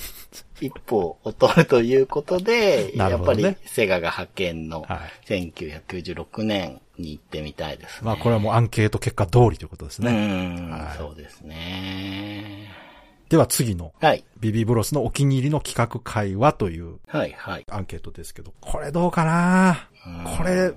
[0.61, 8.01] 一歩劣るということで、なやっぱりセガが派遣のは1996年に行ってみたいですね。
[8.03, 10.11] まあこれはもうアンケート結果通りということですうね。
[10.11, 12.69] ん、はいそうですね。
[13.29, 14.23] では次の、はい。
[14.39, 17.65] ビビブロスのお気に入りの企画会話というはい、はい。
[17.69, 19.87] アンケートですけど、これどうかな？
[20.07, 20.71] うんこれ、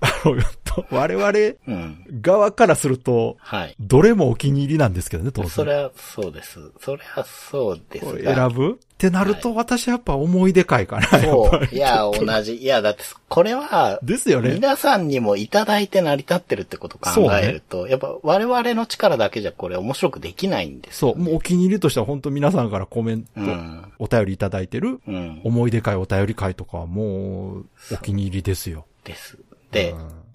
[0.00, 0.36] あの、
[0.90, 1.30] 我々
[1.66, 2.04] うん。
[2.20, 3.74] 側からすると、はい。
[3.80, 5.50] どれもお気に入りなんですけどね、当然。
[5.50, 6.60] それはそうです。
[6.80, 8.34] それはそうですが。
[8.34, 8.72] 選ぶ？
[8.72, 11.74] ってなると、私やっぱ思い出会かな、やっそう。
[11.74, 12.56] いや、同じ。
[12.56, 14.54] いや、だって、これは、ですよね。
[14.54, 21.12] 皆さんにもいただいて成り立ってるってことを考えると、やっぱ我々の力だけじゃこれ面白くできないんですよ。
[21.12, 21.22] そう。
[21.22, 23.92] もうお気に入りとしては本当皆さんからコメント、うん。
[24.00, 25.40] お便りいただいてる、うん。
[25.44, 28.84] 思い出会、お便り会とかはもう、お気に入りですよ。
[29.04, 29.38] です。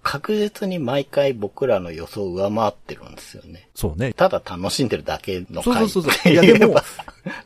[0.04, 3.70] 確実に毎回僕らの予想を上回ってるんですよね。
[3.74, 4.12] そうね。
[4.12, 6.76] ただ楽しんでるだけの回そうそうそういやでも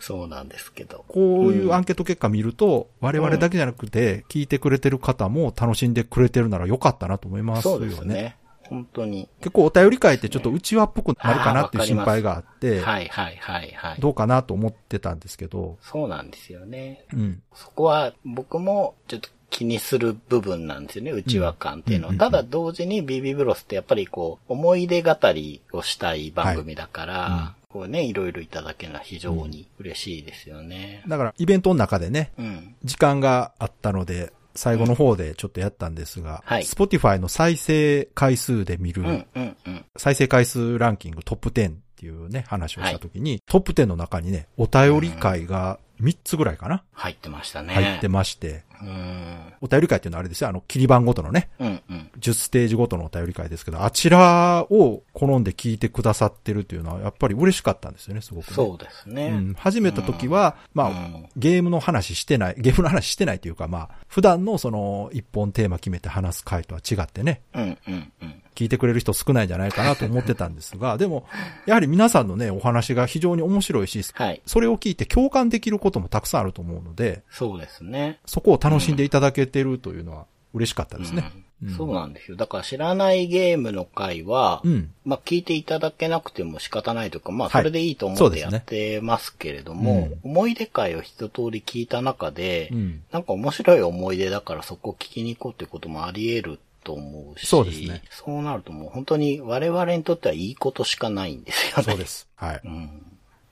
[0.01, 1.05] そうなんですけど。
[1.07, 7.87] こういうアンケート結果見ると、我々だけじゃなくて、聞いてくれてる方も楽しんでくれてるならよかったなと思いますよね。
[7.87, 8.37] そうですね。
[8.63, 9.29] 本当に。
[9.39, 14.01] 結構お便り会ってちょっと内輪っぽくなるかなっていう心配があって、はいはいはいはい。
[14.01, 17.05] どうかなと思ってたんですけど、そうなんですよね。
[17.13, 17.43] うん。
[17.55, 22.13] そこは僕もちょっと気にする部分なんですよね、内輪感っていうのは。
[22.13, 31.03] うんただ同時に BB ブロスってやっぱりこう、思い出語りをしたい番組だから、こうね、いろいろいただけるのは非常に嬉しいですよね。
[31.07, 32.75] だからイベントの中でね、うん。
[32.83, 39.85] 時間があったので、最後の方でちょっとやったんですが、はい Spotify の再生回数で見る、うん、うん、うん。
[39.97, 47.75] 再生回数ランキングトップ10っていうね、話をしたときに、トップ10の中にね、お便り会が3つぐらいかな、入ってましたね。
[47.75, 49.53] 入ってまして、うん。
[49.61, 52.11] お便り会っていうのはあれですよ、あの、切り番ごとのね、うん、うん。
[52.21, 58.55] 10ステージごとのお便り会ですけど、あちらを好んで聞いてくださってるっていうのは、やっぱり嬉しかったんですよね、すごく、ね。
[58.55, 59.31] そうですね。
[59.31, 59.55] うん。
[59.55, 68.43] 始めた時は、まあ、うんゲームの話してない、ゲームの話してないというか、まあ、普段のその、一本テーマ決めて話す回とは違ってね、うん、うん、うん。
[68.59, 71.29] 聞いてくれる人少ないんじゃないかなと思ってたんですが、でも、
[71.65, 74.43] やはり皆さんのね、お話が非常に面白いし、はい。
[74.47, 78.19] それを聞いて共感できることもたくさんあると思うので、そうですね。
[78.27, 81.31] そこを楽しんでいただけてるというのは嬉しかったですね。
[81.33, 81.45] うん
[81.77, 82.37] そうなんですよ。
[82.37, 84.93] だから知らないゲームの回は、うん。
[85.05, 93.03] まあ聞いていただけなくても仕方ないとか、まあはいそれでいいと思ってやってますけれども、うん思い出回を一通り聞いた中で、うん。
[93.11, 97.47] なんか面白い思い出だからそこ聞きに行こうってこともあり得ると思うし。
[97.47, 98.03] そうですね。
[98.09, 101.83] そうなるともう本当に我々にとってはいいことしかないんですよね。
[101.83, 102.07] そうで。
[102.07, 102.27] す。
[102.35, 102.61] はい。
[102.65, 103.03] うん。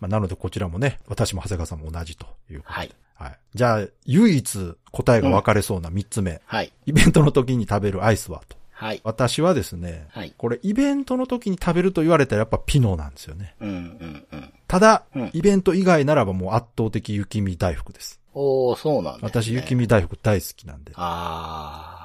[0.00, 2.78] まあ、なのでこちらもね、私も長谷川さんも同じということで。
[2.78, 2.94] はい。
[3.14, 3.38] はい。
[3.54, 6.40] じゃあ、唯一答えが分かれそうな3つ目。
[6.46, 6.72] はい。
[6.86, 8.56] イベントの時に食べるアイスはと。
[8.72, 9.00] はい。
[9.04, 13.54] 私はですね、はいこれイベントの時に食べると言われたらやっぱピノなんですよね。
[13.60, 14.52] うんうんうん。
[14.66, 18.20] ただ、うんイベント以外ならばもう圧倒的雪見大福です。
[18.34, 19.42] おー、そうなんですね。
[19.42, 20.92] 私雪見大福大好きなんで。
[20.94, 21.95] あー、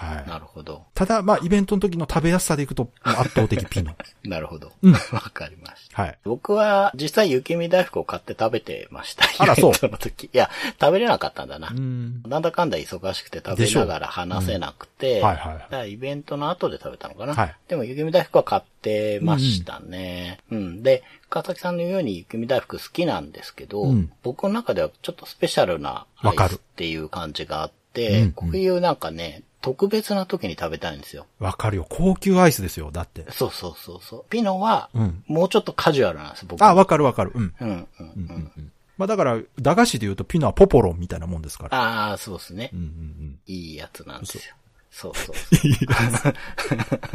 [0.00, 0.28] はい。
[0.28, 0.86] なるほど。
[0.94, 3.94] ただ、まあ、イベントの時の食べやすさでいくと、 圧倒的ピノ。
[4.24, 4.72] なるほど。
[4.82, 6.02] うんわかりました。
[6.02, 6.18] はい。
[6.24, 9.26] 僕は実際雪見大福を買って食べてました。
[9.38, 10.24] あらそうイベントの時。
[10.24, 11.68] いや、食べれなかったんだな。
[11.68, 12.22] うん。
[12.26, 17.34] なんだかんだ忙しくて食べながら話せなくて、はいはいはいだからイベントの後で食べたのかな。
[17.34, 20.38] はいでも雪見大福は買ってましたね。
[20.50, 31.26] うん、で、川崎さんのように雪見大福好きなんですけど、うん僕の中ではちょっとスペシャルなアわかるイスっていう感じがあっうんて、うんこういうなんかね、特別な時に食べたいんですよ。
[31.38, 31.86] わかるよ。
[31.88, 32.90] 高級アイスですよ。
[32.90, 33.24] だって。
[33.30, 34.24] そうそうそうそう。
[34.30, 36.62] ピノはうん、もうちょっとカジュアルなんです、僕。
[36.62, 37.32] あ、わかるわかる。
[37.34, 37.54] うん。
[37.60, 38.28] うん、うん、ううんん。
[38.28, 38.72] うんうん。
[38.96, 41.78] まあだから、駄菓子で言うとピノはポポロンみたいなもんですから。
[41.78, 42.80] ああ、そうですねうん。
[42.80, 44.42] うんいいやつなんですよ。
[44.90, 45.60] そうそうそう。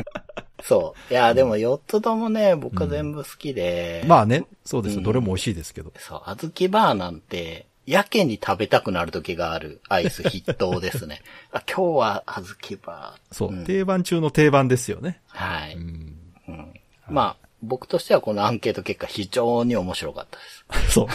[0.63, 1.13] そう。
[1.13, 4.01] いや、でも4つともね、僕は全部好きで。
[4.03, 4.09] うん。
[4.09, 4.99] まあね、そうですよ。
[4.99, 5.93] うんどれも美味しいですけど。
[5.97, 11.21] そう、あずきバーなんて、やけに食べたくなる時があるアイス筆頭ですね。
[11.51, 13.33] あ今日はあずきバー。
[13.33, 15.21] そう、ん定番中の定番ですよね。
[15.27, 16.17] はい、うん。
[16.47, 16.73] うん。
[17.07, 20.43] まあ、僕としてはこのアンケート結果非常に面白かったで
[20.87, 20.91] す。
[20.93, 21.07] そう。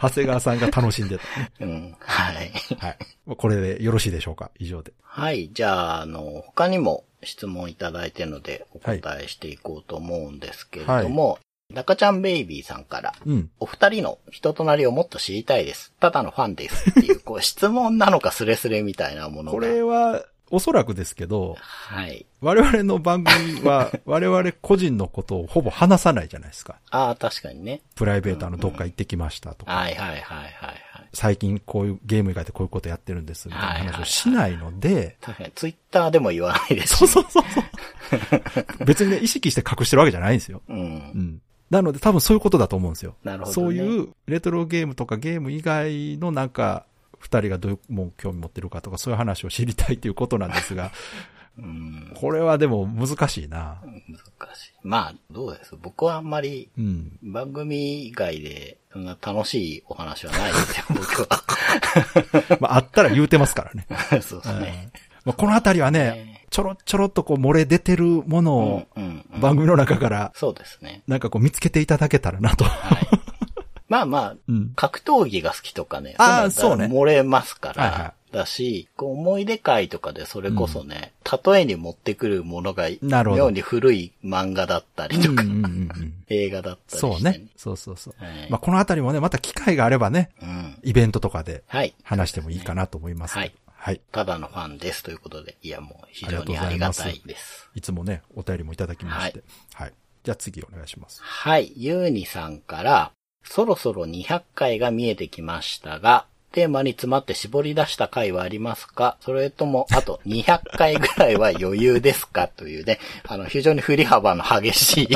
[0.00, 1.52] 長谷川さんが楽しんでたね。
[1.60, 1.96] うん。
[2.00, 2.52] はい。
[2.78, 2.96] はい。
[3.36, 4.50] これでよろしいでしょうか？
[4.58, 4.92] 以上で。
[5.02, 5.50] はい。
[5.52, 11.38] じゃあ、あの、他にも質問いただいてるので、お答えしていこうと思うんですけれども、
[11.72, 13.50] 中ちゃんベイビーさんから、うん。
[13.58, 15.92] お二人の人となりをもっと知りたいです。
[16.00, 16.90] ただのファンです。
[16.90, 19.58] っていう、こう、質問なのかスレスレみたいなものが。
[19.58, 22.24] これは、おそらくですけど、はい。
[22.40, 26.76] 我々の番組は、 我々個人のことをほぼ話さないじゃないですか。
[26.90, 27.80] ああ、確かにね。
[27.96, 31.08] プライベートのどっか行ってきましたとか、はいはいはいはいはい。
[31.12, 38.84] 最近こういうゲーム以外でこういうことやってるんですみたいな話をしないので、確かに、ツイッターでも言わないですしそうそうそうそう。
[38.84, 40.62] 別にね、意識して隠してるわけじゃないんですよ。
[40.68, 40.72] う。
[40.72, 41.42] うんん。
[41.70, 43.16] なので多分そういうことだと思うんですよ。
[43.24, 46.86] なるほどねそういうレトロゲームとかゲーム以外のなんか、
[47.18, 50.92] 二人がどういうもう興味持ってるかとかそういう話を知りたいということなんですが、
[51.58, 52.12] うん。
[52.14, 53.80] これはでも難しいな。
[53.82, 54.72] 難しい。
[54.82, 55.74] まあ、どうです？
[55.80, 57.18] 僕はあんまりうん。
[57.22, 62.58] 番組以外でそんな楽しいお話はないですよ、僕は。
[62.60, 63.86] まあ、あったら言うてますからね。
[64.20, 64.90] そうですね。
[65.24, 71.02] まあ、このあたりはねね、ちょろちょろっとこう漏れ出てるものをうんうんうん番組の中からそうですね。
[71.06, 72.64] なんかこう見つけていただけたらなと。
[72.64, 73.06] はい。
[73.88, 74.72] まあまあ、うん。
[74.74, 76.14] 格闘技が好きとかね。
[76.18, 77.84] あーそういうのはそう漏れますから。
[77.84, 81.12] はいはだし、こう思い出会とかでそれこそね、
[81.44, 87.46] 例えに持ってくるものが、なるほに古い漫画だったりとか、うんうんうんうん映画だったりして、そうね。
[87.56, 88.14] そうそうそう。
[88.22, 90.78] はいまあ、このあたりもね、また機会があればね、うん。
[90.82, 91.94] イベントとかではい。
[92.02, 93.38] 話してもいいかなと思います。
[93.38, 93.54] はい
[93.86, 94.00] はい。
[94.10, 97.70] ただのファンですということで、いやもう非常にありがたいです。
[97.76, 99.44] いつもね、お便りもいただきまして。
[99.74, 99.92] はい。
[100.24, 101.22] じゃあ次お願いします。
[101.22, 101.72] はい。
[101.76, 103.12] ゆうにさんから、
[103.44, 109.18] そろそろ200回が見えてきましたが、テーマに詰まって絞り出した回はありますか？
[109.20, 112.48] それとも、あと 200回ぐらいは余裕ですか？
[112.48, 115.08] というね、あの、非常に振り幅の激しい。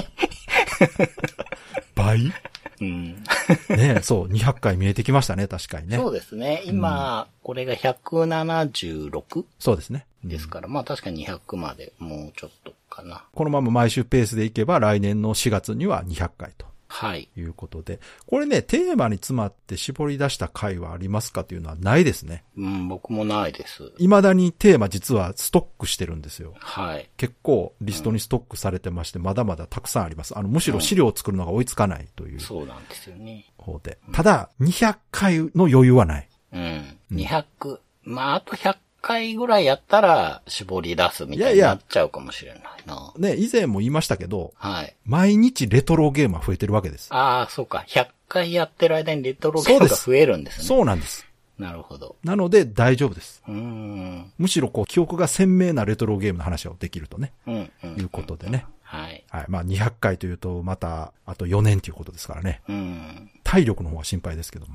[2.02, 2.32] 倍？
[2.80, 3.24] うん、
[3.68, 5.96] ねそう、200回見えてきましたね、確かにね。
[5.98, 6.62] そうですね。
[6.64, 10.06] 今、これが176そうですね。
[10.06, 13.24] うんですから、まあ確かに200までもうちょっとかな。
[13.32, 17.28] このまま毎週ペースでいけば来年の4月には200回とはい。
[17.36, 18.00] いうことで。
[18.26, 22.42] これね、テーマに詰まって絞り出した回はありますかというのはないですね。
[22.56, 23.92] うん、僕もないです。
[23.98, 26.52] 未だにテーマ実はストックしてるんですよ。
[26.58, 27.08] はい。
[27.16, 30.36] 結構リストにストックされてまして、まだまだたくさんあります。
[30.36, 33.46] あの、むしろ資料を作るのが追いつかないというそうなんですよね。
[33.56, 33.98] 方で。
[34.12, 36.28] ただ、200回の余裕はない。
[36.52, 36.98] うん。
[37.12, 43.12] 200、まあ、あと100回ぐらいやったら、絞り出すみたいになっちゃうかもしれないな。
[43.16, 44.94] ね、以前も言いましたけど、はい。
[45.04, 47.08] 毎日レトロゲームは増えてるわけです。
[47.12, 47.84] ああ、そうか。
[47.88, 50.64] 100回やってる間にレトロゲームが増えるんですね。
[50.64, 51.26] そうなんです。
[51.58, 52.16] なるほど。
[52.24, 53.42] なので大丈夫です。
[53.46, 54.32] うーん。
[54.38, 58.00] むしろこう、記憶が鮮明なレトロゲームの話をできるとね、うん、うん。
[58.00, 58.64] いうことでね。
[58.82, 59.24] はい。
[59.30, 59.44] はい。
[59.48, 62.62] まあ、200回というと、また、あと4年ということですからね。
[62.68, 63.30] うん。
[63.44, 64.74] 体力の方が心配ですけども。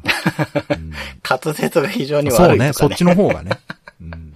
[1.27, 2.73] 滑舌が非常にそうね、悪いとかね。
[2.73, 3.51] そっちの方がね。
[4.01, 4.33] うん。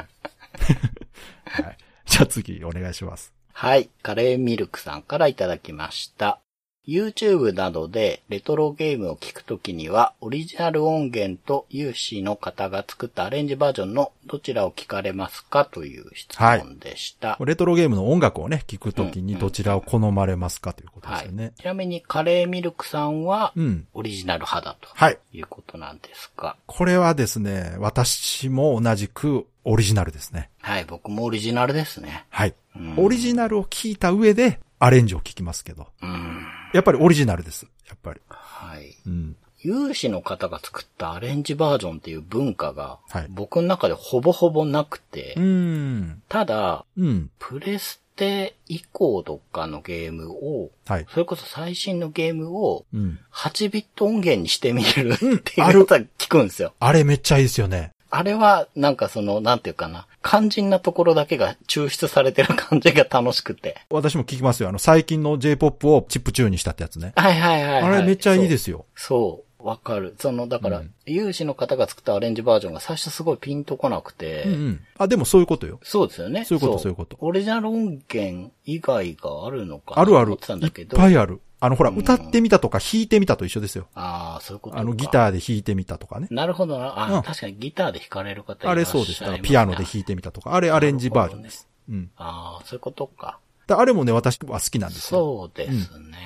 [1.45, 1.77] はい。
[2.05, 3.33] じゃあ次、お願いします。
[3.53, 3.89] はい。
[4.01, 6.39] カレーミルクさんからいただきました。
[6.87, 17.37] YouTube などでレトロゲームを聴くときには、オリジナル音源と有志の方が作ったアレンジバージョンのどちらを聞かれますかという質問でした。
[17.45, 21.53] レトロゲームの音楽をね、聞くときにどちらを好まれますかということですよね。
[21.59, 23.87] ちなみにカレーミルクさんはうん。
[23.93, 25.19] オリジナル派だとはい。
[25.33, 30.49] いうことなんですが、これはですね、私も同じくオリジナルですね。
[30.61, 32.25] はい、僕もオリジナルですね。
[32.29, 32.55] はい。
[32.75, 35.87] うんオリジナルを聞いた上で、アレンジを聞きますけど。
[36.01, 36.45] うん。
[36.73, 37.67] やっぱりオリジナルです。
[37.87, 38.21] やっぱり。
[38.27, 38.95] はい。
[39.05, 39.35] うん。
[39.61, 46.21] 有志の方が作ったアレンジバージョンっていう文化がはい、僕の中でほぼほぼなくて、うーん。
[46.29, 47.29] ただ、うん。
[47.39, 51.05] プレステ以降とかのゲームを、はい。
[51.09, 53.19] それこそ最新のゲームをうん。
[53.33, 56.73] 8ビット音源にしてみるっていうことは聞くんですよ。
[56.79, 57.91] あれめっちゃいいですよね。
[58.11, 63.77] あれは、なんかその、なんていうかな、肝心なところだけが抽出されてる感じが楽しくて。
[63.89, 64.69] 私も聞きますよ。
[64.69, 67.13] あの、最近の J-POP をチップチューンにしたってやつね。
[67.15, 67.83] はいはいはい、はい。
[67.83, 68.85] あれめっちゃいいですすよ。
[68.95, 69.67] そう。
[69.67, 70.15] わかる。
[70.19, 74.81] その、だから、うん有志の方が作ったアレンジバージョンが最初すごいピンとこなくて、うんうん。
[74.99, 75.79] あ、でもそういうことよ。
[75.81, 76.45] そうですよね。
[76.45, 80.01] そういうことそういうことオリジナル音源以外があるのかな？
[80.03, 80.57] あるあるってたん。
[80.57, 80.97] いっだけど。
[80.97, 81.41] ぱいある。
[81.61, 83.87] あの、ほら、うん歌ってみたとか弾いてみたと一緒ですよ。
[83.93, 84.81] ああ、そういうことか。
[84.81, 86.27] あの、ギターで弾いてみたとかね。
[86.31, 86.99] なるほどな。
[86.99, 89.05] あ、うん確かにギターで弾かれる方いらあれっしゃいます、ね。
[89.05, 89.19] そうです。
[89.21, 90.55] だからピアノで弾いてみたとか。
[90.55, 91.67] あれアレンジバージョンです。
[91.89, 92.11] うん。
[92.15, 93.39] ああ、そういうことか。
[93.67, 95.19] だあれもね、私は好きなんですよ。
[95.19, 96.17] そうですね。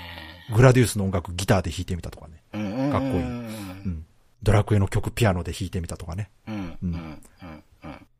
[0.55, 2.41] グラディウスの音楽ギターで弾いてみたとかね。
[2.53, 2.91] うんうんうんうん。
[2.91, 4.05] かっこいいうん。
[4.43, 6.29] ドラクエの曲ピアノで弾いてみたとかね。
[6.47, 7.63] うんうんうんうん。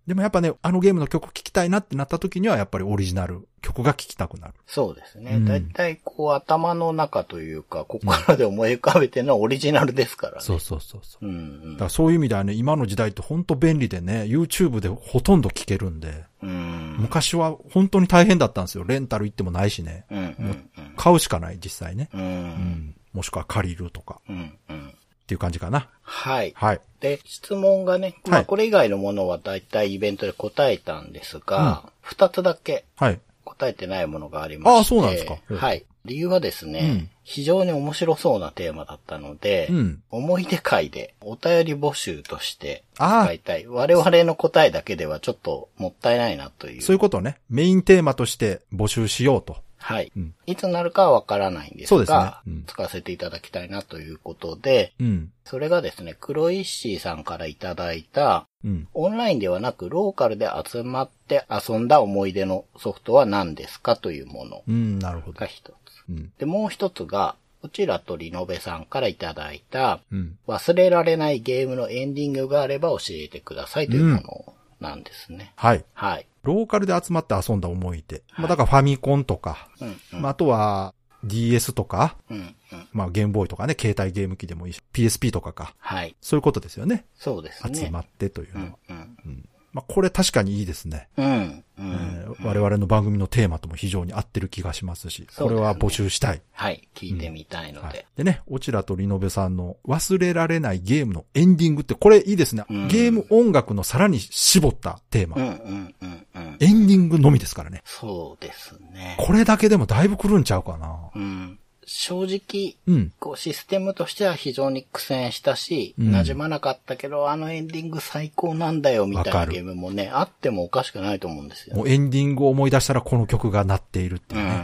[0.08, 4.54] でもやっぱね、あのゲームの曲聴きたいなってなった時にはやっぱりオリジナル曲が聴きたくなる。
[4.68, 5.36] そうですね。
[5.36, 10.42] うんだいたいこう頭の中というか、心で思い浮かべてるのはオリジナルですからね。
[10.42, 11.26] そうそうそうそう。
[11.26, 16.98] うんうんだからそういう意味ではね、今の時代って本当便利でね、YouTube でほとんど聴けるんで、うん。
[17.00, 18.84] 昔は本当に大変だったんですよ。
[18.84, 20.06] レンタル行ってもないしね。
[20.12, 22.10] うんうん買うしかない、実際ね。
[22.14, 22.22] うん。
[22.22, 22.24] う。
[22.24, 22.96] うんん。
[23.14, 24.94] もしくは借りるとかうんうん。
[25.24, 25.90] っていう感じかな。
[26.02, 26.52] はい。
[26.56, 26.82] はい。
[27.04, 33.20] で、質問がね、まはいあこれ以外のものはだいたいイベントで答えたんですが、二、つだけはい。
[33.44, 34.82] 答えてないものがありまして。
[34.82, 35.84] あそうなんですかうんはい。
[36.06, 40.04] 理由はですね、うん非常に面白そうなテーマだったので、うん。
[40.12, 43.66] 思い出会でお便り募集としてああ使いたい。
[43.66, 46.82] 我々の答えだけではちょっともったいないなという。
[46.82, 47.38] そういうことね。
[47.50, 49.56] メインテーマとして募集しようと。
[49.84, 50.12] はい。
[50.16, 55.32] うんいつになるかはわからないんですが、すねうん使わせていただきたいなということで、うん。
[55.44, 58.88] それがですね、黒石さんからいただいた、うん。
[58.94, 65.48] オンラインではなくローカルで集まって遊んだ思い出のソフトは何ですかというものうん、なるほどが。
[65.48, 65.74] 一つ。
[66.10, 66.32] うん。
[66.38, 70.38] で、もう一つが、こちらとリノベさんからいただいた、うん。
[70.48, 75.52] 忘れられないゲームのエンディングがあれば教えてくださいというものなんですね。
[75.56, 75.84] はい。
[75.94, 76.26] はい。
[76.44, 78.24] ローカルで集まって遊んだ思い出。
[78.38, 82.88] まあ、だからファミコンとか、うん、うん、まあ、あとは DS とか、うん、うん。
[82.92, 85.74] まあ、ゲームボーイとかね、携帯ゲーム機でもいいし、PSP とかか。
[85.80, 86.16] はい。
[86.22, 87.06] そういうことですよね。
[87.16, 87.76] そうですね。
[87.76, 89.50] 集まってといううんのは。、うん。
[89.74, 91.10] まあ、これ確かにいいですね。
[91.18, 91.64] うん、うん。
[91.78, 96.42] えー我々の番組のテーマとも非常に合ってる気がしますし、すねこれは募集したい。
[96.52, 96.88] はい。
[96.96, 97.88] 聞いてみたいので。
[97.88, 98.06] はい。
[98.16, 102.66] でね、オチラとリノベさんの忘れられないゲームのエンディングって、これいいですね。
[102.70, 105.38] うんゲーム音楽のさらに絞ったテーマ。
[105.38, 106.58] うん、うん、うん、うん。
[106.60, 107.82] エンディングのみですからね。
[107.86, 109.16] そうですね。
[109.20, 111.12] これだけでもだいぶ来るんちゃうかな。
[111.16, 111.60] うん。
[111.96, 113.14] 正直、うん。
[113.20, 121.76] こうシステムとしては非常に苦戦したし、うん馴染まなかったけど、あのエンディング最高なんだよみたいなゲームもね、あってもおかしくないと思うんですよ。
[121.76, 124.56] もうエンディングを思い出したらこの曲が鳴っているってう、いうんね。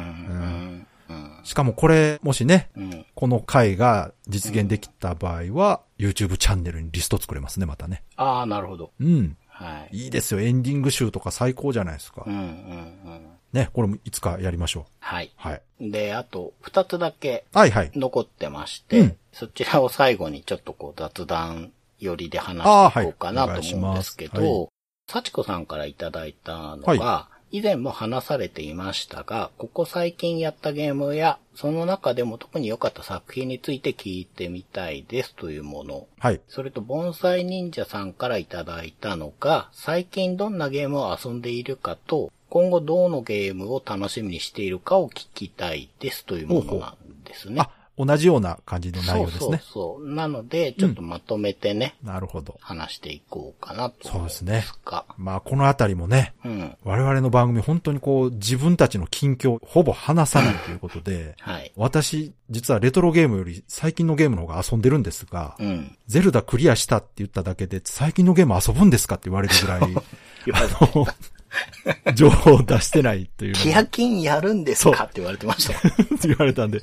[1.08, 3.06] うん、うん、しかもこれ、もしね、うん。
[3.14, 8.02] この回が実現できた場合は、YouTube チャンネルにリスト作れますね、またね。
[8.16, 8.92] ああ、なるほど。
[9.00, 9.38] うん。
[9.50, 9.98] はい。
[9.98, 10.40] いいですよ。
[10.40, 12.34] エンディング集とか最高じゃないですかうん、。
[12.34, 13.29] うん、うん。
[13.54, 14.84] ね、これもいつかやりましょう。
[15.00, 15.32] はい。
[15.36, 15.62] はい。
[15.80, 17.92] で、あと、二つだけはいはい。
[17.96, 24.70] 残ってまして、うんそちらを最後にちょっとこう雑談寄りで話していこうかなはいと思うんですけど、
[25.08, 36.08] 幸子さんからいただいたのが、は以前も話されていましたが、ここ最近やったゲームや、その中でも特に良かった作品について聞いてみたいですというもの。
[36.20, 36.42] はい。
[36.48, 47.62] それと、盆栽忍者さんからいただいたのが、最近どんなゲームを遊んでいるかと、今後どのゲームを楽しみにしているかを聞きたいですというものなんですね。
[47.62, 47.70] あ、
[48.00, 49.40] 同じような感じの内容ですね。
[49.40, 50.16] そうそうそう。
[50.16, 52.58] なので、ちょっとまとめてね、なるほど。
[52.62, 55.04] 話していこうかなとそうですねが。
[55.18, 56.78] まあ、このあたりもね、うん。
[56.86, 61.74] 我々の番組本当にこう、自分たちの近況、ほぼ話さないということで、 はい。
[61.76, 65.98] 私、実はレトロゲームより最近のゲームの方が遊んでるんですが、うん。
[66.08, 69.82] ゼルダクリアしたって言っただけで、最近のゲーム遊ぶんですかって言われるぐらい、
[70.54, 71.06] あの、
[72.16, 75.80] 情報を出してないというのがキヤキンやるんですかって言われてました。
[76.28, 76.82] 言われたんで、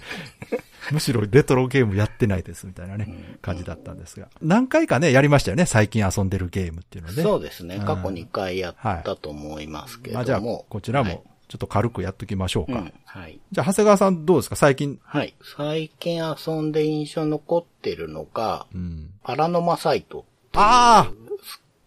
[0.90, 4.28] むしろレトロゲームやってないですみたいなね、感じだったんですが。
[4.42, 7.22] 何回かね、やりましたよね、最近遊んでるゲームっていうので。
[7.22, 7.76] そうですね。
[7.76, 10.66] うん過去2回やったと思いますけれまあじゃあ、ども。
[10.68, 12.78] こちらはいも、ちょっと軽くやっときましょうか。
[12.80, 12.92] うん。
[13.04, 13.38] はい。
[13.52, 14.56] じゃあ、長谷川さんどうですか？
[14.56, 14.98] 最近。
[15.04, 15.34] はい。
[15.56, 19.10] 最近遊んで印象に残ってるのが、うん。
[19.22, 20.24] パラノマサイト。
[20.54, 21.12] ああ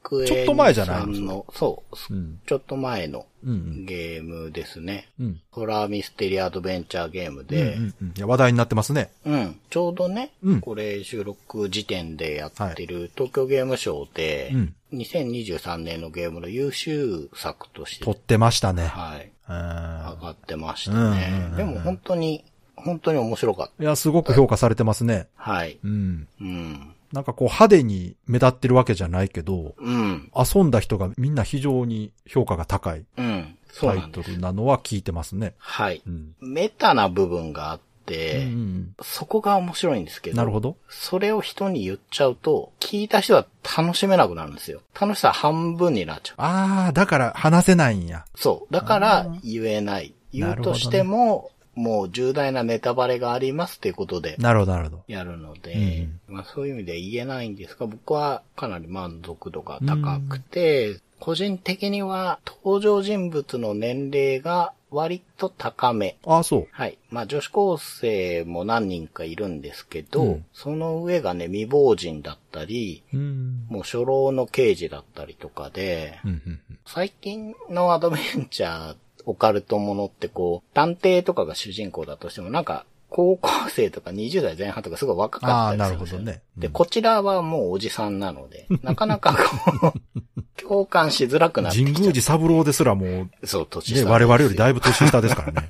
[0.01, 2.39] クエちょっと前じゃないの、そう、うん。
[2.45, 5.09] ちょっと前のうんゲームですね。
[5.19, 5.25] うん。
[5.27, 5.41] うん。
[5.51, 8.07] ホラーミステリアアドベンチャーゲームうんで、うんうん。
[8.15, 9.11] いや、話題になってますね。
[9.25, 18.87] うん、ちょうどね、うんこれ収録時点でやってる東京ゲームショウで、うん2023年のゲームの優秀作として撮、ってましたね。
[18.87, 19.55] はい、うん。
[19.55, 21.57] 上がってましたうんうんねうん。
[21.57, 22.43] でも本当に、
[22.75, 25.27] 本当に面白かっいや、すごく評価されてますね。
[25.37, 25.51] た。
[25.51, 25.77] はい。
[25.83, 26.27] うん。
[26.41, 26.93] うん。
[27.13, 30.31] なんかこう派手に目立ってるわけじゃないけど、うん。
[30.35, 34.11] 遊んだ人がみんな非常に評価が高いタイ。
[34.11, 35.53] トルなのは聞いてますね。
[35.57, 36.01] はい。
[36.05, 36.35] うん。
[36.41, 40.77] メタな部分があっうんて、うんそこが面白いんですけど、うんなるほど。
[40.89, 43.45] それを人に言っちゃうと、聞いた人は
[43.77, 44.81] 楽しめなくなるんですよ。
[44.99, 46.35] 楽しさは半分になっちゃう。
[46.39, 48.25] ああ、だから話せないんや。
[48.35, 48.73] そう。
[48.73, 50.13] だから言えない。
[50.31, 55.03] 言うとしても、もう重大なネタバレがありますっていうことでなるほど、なるほど。
[55.07, 66.17] やるので、まあそういう意味で言えないんですが、僕はかなり満足度が高くて、個人的には登場人物の年齢が割と高め。
[66.25, 66.67] ああ、そう。
[66.71, 66.97] はい。
[67.11, 73.65] まあ女子高生も何人かいるんですけど、うんその上がね、未亡人だったり、うん。
[73.69, 76.61] もう初老の刑事だったりとかで、うんうんうん
[76.91, 78.95] 最近のアドベンチャー、
[79.25, 89.35] オカルトものってこう、探偵とかが主人公だとしてもなんか、高校生とか20代前半とかすごい若かったりするんですよあーなるほどねうんで、こちらはもうおじさんなので、 なかなか
[89.79, 89.93] こ
[90.37, 91.93] う、共感しづらくなってきちゃう。
[91.93, 94.09] 神宮寺三郎ですらもう、そう、年ね、下。
[94.09, 95.69] 我々よりだいぶ年下ですからね。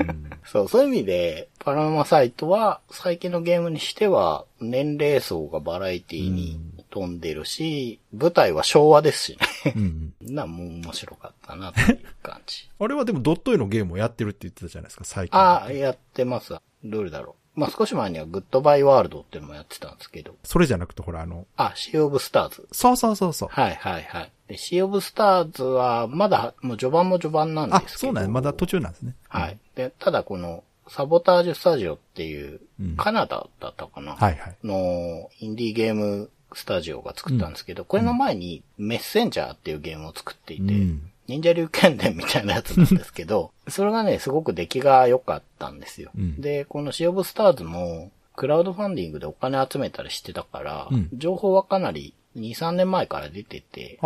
[0.00, 6.60] うんそう、そういう意味で、パラノマサイトは、最近のゲームにしては、年齢層がバラエティに
[6.94, 9.72] 飛んでるし、舞台は昭和ですしね。
[9.74, 12.70] うんな、もう面白かったな、という感じ。
[12.78, 15.36] あれはでもドット絵のゲームをやってるって言ってたじゃないですか、最近。
[15.36, 16.62] ああ、やってますわ。
[16.84, 17.60] どれだろう。
[17.60, 20.36] まあ、少し前にはグッドバイワールドっていうのもやってたんですけど。
[20.44, 22.68] それじゃなくて、ほら、あの、あ、シーオブスターズ。
[22.70, 23.48] そうそうそうそう。
[23.50, 24.32] はいはいはい。
[24.46, 29.16] で、シーオブスターズは、まだ、もう序盤も序盤なんですあけど。、そうなんやまだ途中なんですね。
[29.28, 29.58] はい。
[29.74, 34.56] で、ただこの、サボタージュスタジオっていううん、カナダだったかな、はいはい。
[34.64, 46.10] の、インディーゲームスタジオが作ったんですけど、これの前に、メッセンジャーっていうゲームを作っていて、うん忍者流剣伝みたいなやつなんですけど、 それがね、すごく出来が良かったんですよ。
[46.14, 53.98] うんで、このシオブスターズも、クラウドファンディングでお金集めたりしてたから、うん情報はかなり2、3年前から出てて、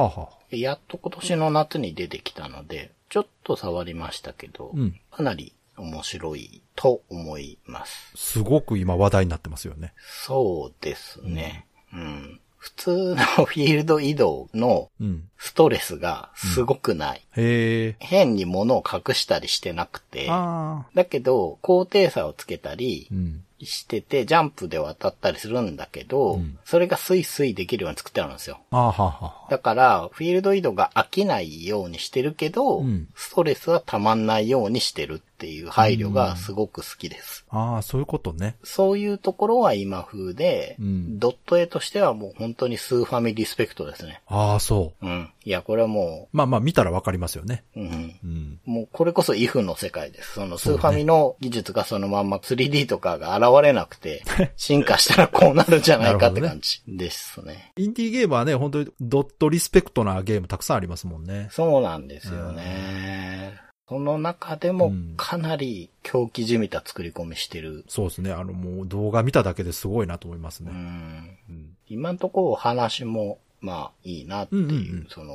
[0.51, 8.12] やっと今年の夏に出てきたので、ちょっと触りましたけど、うんかなり面白いと思います。
[8.16, 9.92] すごく今話題になってますよね。
[10.24, 11.66] そうですね。
[11.93, 12.41] うん。
[12.57, 15.24] 普通のフィールド移動のうん。
[15.39, 17.22] ストレスがすごくない。
[17.36, 17.97] へえ。
[18.01, 20.26] 変に物を隠したりしてなくて。
[20.26, 23.45] だけど、高低差をつけたりうん。
[23.62, 28.59] してて、ジャンプで渡ったりするんだけど、うんそれがスイスイできるように作ってあるんですよ。
[28.70, 29.51] はあ、はあ。
[29.51, 37.47] だから、フィールド移動が飽きないようにしてるけど、うんストレスは溜まんないようにしてるっていう配慮がすごく好きです。
[37.49, 38.57] ああ、そういうことね。
[38.64, 44.20] そういうところは今風で、うんドット絵としてはもう本当にスーファミリスペクトですね。
[44.26, 45.07] ああ、そう。
[45.07, 45.30] うん。
[45.45, 47.62] いや、これはもまあまあ見たらわかりますよね。
[47.76, 48.14] う、うん。
[48.24, 48.61] うん。
[48.66, 50.34] もうこれこそ if の世界です。
[50.34, 54.24] そのスーファミの技術がそのまんま 3D とかが現れなくて、
[54.57, 57.72] 進化したらこうなるんじゃないかって感じですね。
[57.78, 61.49] インディーゲームはね、本当にドットリスペクトなゲームたくさんありますもんね。
[61.53, 63.67] そうなんですよね。
[63.89, 67.84] その中でもうんかなり狂気じみた作り込みしてる。
[67.89, 68.32] そうですね。
[68.32, 70.72] あの、もう動画見ただけですごいなと思いますうね。
[70.72, 71.39] ん。
[71.49, 71.76] うん。
[71.89, 75.34] 今のところお話も、まあいいなっていう、うんうんうんその、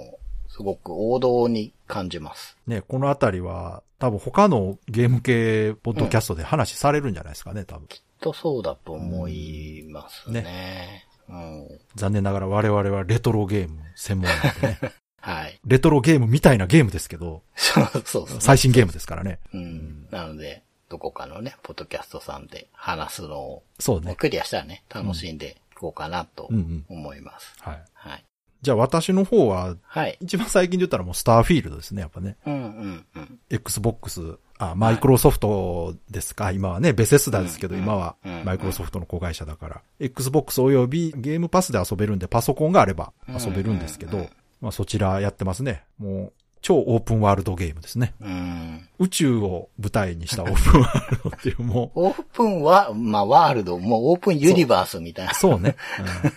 [0.49, 2.55] すごく王道に感じます。
[2.67, 7.87] ね、このあたりは、多分他のゲーム系ポッドキャストで話されるんじゃないですかね、多分。
[7.87, 10.43] きっとそうだと思いますね。
[10.43, 11.67] ねうん。
[11.95, 14.79] 残念ながら我々はレトロゲーム専門なんでね。
[15.23, 15.57] はい。
[15.65, 18.41] レトロゲームみたいなゲームですけど、そうそうそう。
[18.41, 19.39] 最新ゲームですからね。
[19.53, 20.05] うん。
[20.11, 24.15] なので、どこかのね、ポッドキャストさんで話すのを、そうね。
[24.15, 26.85] クリアしたらね、楽しんでいこうかなとうんうん。
[26.89, 27.55] 思います。
[27.61, 27.81] はい。
[27.93, 28.25] はい。
[28.61, 30.17] じゃあ私の方は、はい。
[30.19, 32.35] 一番最近で言ったらもうスターフィールドですね、やっぱね。
[32.45, 33.39] うんうんうん。
[33.49, 39.81] Xbox、あ、マイクロソフトですか、今はね、ベセスダですけど、うん今はうんマイクロソフトの子会社だから。
[40.01, 44.33] Xbox およびゲームパスで遊べるんで、パソコンがあれば遊べるんですけど、うんうんうん
[44.63, 45.83] まあそちらやってますね。
[45.99, 48.13] もう、超オープンワールドゲームですね。
[48.21, 48.87] うん。
[48.97, 55.33] 宇宙を舞台にした オープンワールドっていうもう、オープンは、まあ、ワールド、もうオープンユニバースみたいな。
[55.33, 55.75] そうね。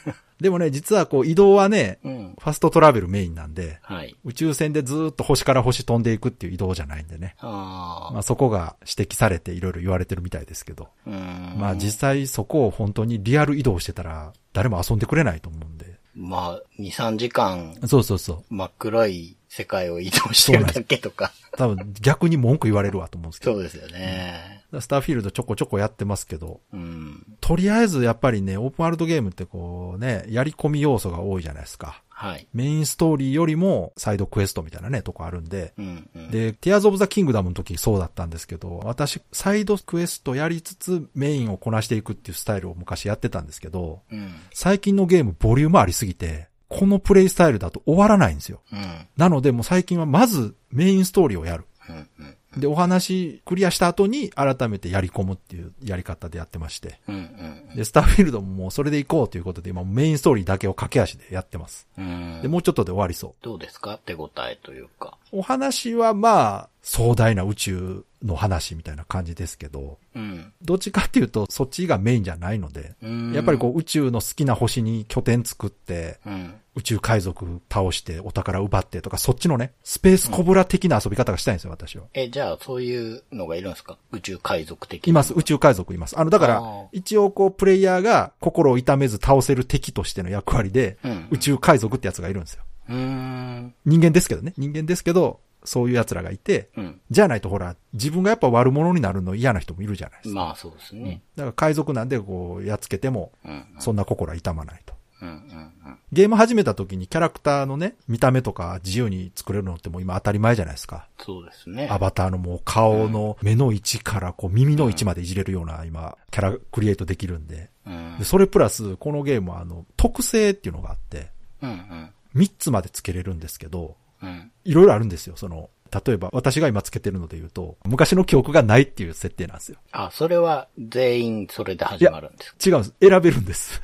[0.07, 2.35] うんでもね、実はこう移動はね、うん。
[2.39, 4.15] ファストトラベルメインなんで、はい。
[4.23, 7.37] 宇宙船でずーっと星から星飛んでいくっていう移動じゃないんでね。
[7.39, 8.13] ああ。
[8.13, 10.89] まあそこが指摘されていろいろ言われてるみたいですけど。
[11.07, 11.55] うん。
[11.57, 15.96] まあ実際そこを本当にリアル移動してたら誰も遊んでくれないと思うんで。
[16.17, 18.55] まあ、2、3時間、そうそうそう。
[18.55, 21.33] 真っ黒い世界を移動してるだけとか。
[21.57, 23.53] 多分逆に文句言われるわと思うんですけど。
[23.53, 24.65] そうですよね。
[24.81, 27.25] スターフィールドちょこちょこやってますけど、うん。
[27.41, 32.03] とりあえずやっぱりね、オープンワールドゲームってこうね、やり込み要素が多いじゃないですか。
[32.19, 32.49] はい。
[32.55, 35.75] メインストーリーよりもサイドクエストみたいなね、とこあるんで。
[35.77, 36.31] うん、うん。
[36.31, 44.35] で、ティアーズ・オブ・ザ・キングダムの時そうだったんですけど、私、サイドクエストやりつつメインをこなしていくっていうスタイルを昔やってたんですけど、うん。
[44.55, 48.63] 最近のゲームボリュームありすぎて、このプレイスタイルだと終わらないんですよ。
[48.73, 49.07] うん。
[49.19, 51.67] なのでもう最近はまずメインストーリーをやる。
[51.91, 52.09] うん。
[52.19, 52.36] うん。
[52.57, 56.99] で、お話クリアした後に改めてやり込むっていうやり方でやってまして。
[57.07, 57.15] うん。
[57.15, 57.77] うん。
[57.77, 61.87] で、スターフィールドももうそれで行こうということで今メインストーリーだけを駆け足でやってます。
[61.99, 62.41] うん。
[62.43, 63.35] で、もうちょっとで終わりそう。
[63.43, 63.99] どうですか？
[64.07, 65.19] 手応えというか。
[65.33, 70.53] お話はまあ、壮大な宇宙の話みたいな感じですけど、うん。
[70.63, 73.33] どっちかっていうとそっちがメインじゃないので、うん。
[73.33, 76.55] やっぱりこう宇宙の好きな星に拠点作って、うん。
[76.77, 82.05] 宇宙海賊倒してお宝奪ってとか、そっちのね、スペースコブラ的な遊び方がしたいんですよ、私は。
[82.13, 83.99] え、じゃあ、そういうのがいるんですか？
[84.13, 85.11] 宇宙海賊的な。
[85.11, 86.19] います、宇宙海賊います。
[86.19, 86.63] あの、だから
[86.93, 92.63] 一応こう、プレイヤーが心を痛めず倒せる敵としての役割で、うん宇宙海賊ってやつがいるんですよ。
[92.91, 93.75] うーん。
[93.85, 94.53] 人間ですけどね。
[94.57, 97.01] 人間ですけど、そういう奴らがいて、うん。
[97.11, 100.41] じゃあないとほら、自分がやっぱ悪者になるの嫌な人もいるじゃないですか。
[100.41, 101.23] まあ、そうですね。
[101.37, 103.65] だから海賊なんでこう、やっつけても、うん。
[103.79, 104.95] そんな心は痛まないと。
[105.23, 105.29] うん。
[105.29, 105.99] うん。
[106.13, 111.09] ゲーム始めた時にキャラクターのね、見た目とか自由に作れるのってもう今当たり前じゃないですか。
[111.19, 111.89] そうですね。
[111.91, 117.71] アバターのもう顔の目の位置からこう耳の位置までいじれるような今、キャラクリエイトできるんで。
[117.87, 118.25] うんで、。
[118.25, 121.31] それプラス、このゲームはあの、特性っていうのがあって、
[121.63, 121.71] うん。
[121.71, 122.11] うん。
[122.35, 124.51] 3つまでつけれるんですけど、うん。
[124.65, 125.37] いろいろあるんですよ。
[125.37, 125.71] その、
[126.05, 129.79] 例えば私が今つけてるので言うと、昔の記憶がないっていう設定なんですよ。
[129.93, 132.57] あ、それは全員それで始まるんですか？
[132.69, 132.95] 違うんです。
[133.01, 133.81] 選べるんです。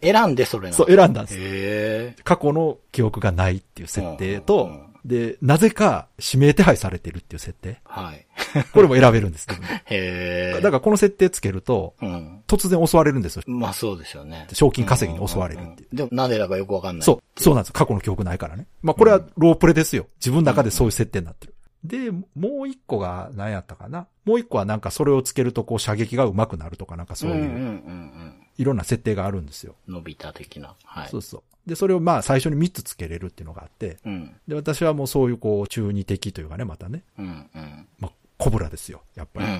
[0.00, 1.38] 選んでそれなのそう、選んだんです。
[1.38, 2.16] へえ。
[2.24, 7.80] 過去の記憶がないっていう設定うんとうん、で、なぜか指名手配されてるっていう設定。
[7.84, 8.26] はい。
[8.72, 10.60] これも選べるんですけど、へえ。
[10.60, 12.42] だからこの設定つけると、うん。
[12.46, 13.42] 突然襲われるんですよ。
[13.46, 14.46] まあそうですよね。
[14.52, 15.96] 賞金稼ぎに襲われるっていう。
[15.96, 17.04] でもなんでだかよくわかんない。
[17.04, 17.72] そう、そうなんです。
[17.72, 18.66] 過去の記憶ないからね。
[18.82, 20.06] まあこれはロープレですよ。
[20.20, 21.54] 自分の中でそういう設定になってる。
[21.84, 24.06] で、もう一個が何やったかな。
[24.24, 28.47] もう一個はなんかそれをつけるとこう射撃が上手くなるとかなんかそういううんうんうんうん。
[28.58, 29.76] いろんな設定があるんですよ。
[29.86, 30.74] 伸びた的な。
[30.84, 31.08] はい。
[31.08, 31.42] そうそう。
[31.68, 34.34] で、それをまあ最初に3つつけれるっていうのがあって、うん。
[34.48, 37.04] で、私はもうそういうこう中二的というかね、またね。
[37.18, 37.86] うんうん。
[38.00, 39.02] まあ、コブラですよ。
[39.14, 39.46] やっぱり。
[39.46, 39.52] うん。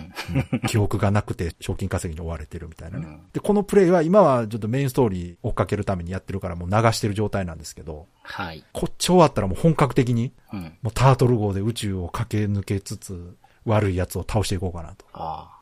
[0.52, 3.06] うん記憶がなくて賞金稼ぎに追われてるみたいなね。
[3.06, 8.64] うんで、このプレイは今はちょっとメインストーリー追っかけるためにやってるからもう流してる状態なんですけど、はい。
[8.72, 10.76] こっち終わったらもう本格的に、うん。
[10.82, 13.36] もうタートル号で宇宙を駆け抜けつつ、
[13.68, 15.04] 悪い奴を倒していこうかなと。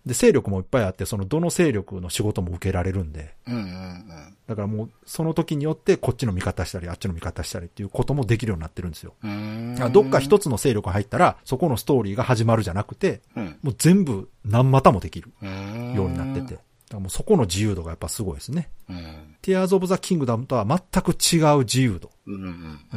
[0.07, 4.37] で、勢力もいっぱいあって、そのどの勢力の仕事も受けられるんで、うんうんうん。
[4.47, 9.15] だからもうその時によってこっちの味方したり、あっちの味方したりっていうこともできるようになってるんですよ。
[9.93, 13.57] どっか一つの勢力入ったら、そこのストーリーが始まるじゃなくて、うん。
[13.63, 16.61] もう全部何股もできるようになってて。
[16.93, 18.71] もうそこの自由度がやっぱすごいですね。
[18.89, 19.35] うん。
[19.43, 22.13] ティアーズ・オブ・ザ・キングダムとは全く違う自由度。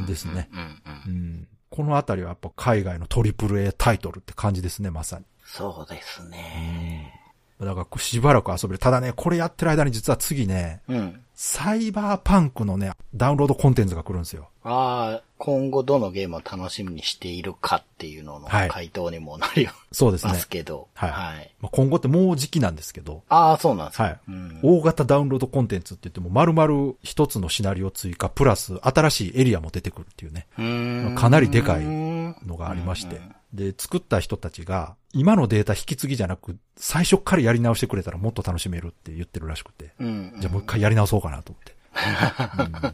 [0.05, 0.47] ですね。
[1.69, 5.25] このあたりはやっぱ海外のトリプル A タイトルって感じですね、まさに。
[5.45, 7.13] そうですね。
[7.59, 8.79] だからしばらく遊べる。
[8.79, 11.21] ただね、これやってる間に実は次ね、うん。
[11.41, 14.49] サイバーパンクのね、ダウンロードコンテンツが来るんですよ。
[14.61, 20.37] ああ、今後どのゲームを楽しみにしているかっていうののはい回答にもなりそうですねま。
[20.37, 20.89] すけど。
[20.93, 21.55] はいはい。
[21.61, 24.03] まあ、今後ってもう時期なんですけど、ああ、そうなんですか。
[24.03, 24.59] はいうん。
[24.61, 33.35] 大型ダウンロードコンテンツって言っても丸々一つのシナリオ追加、プラス新しいエリアも出てくるっていうね、うーんかなりでかいうんのがありましてうん。
[33.53, 39.93] で、作った人たちが、今のデータ引き継ぎじゃなく、最初からやり直してくれたらもっと楽しめるって言ってるらしくて。
[39.99, 40.33] うん。
[40.39, 41.75] じゃあもう一回やり直そうかなと思って。
[42.57, 42.93] う ん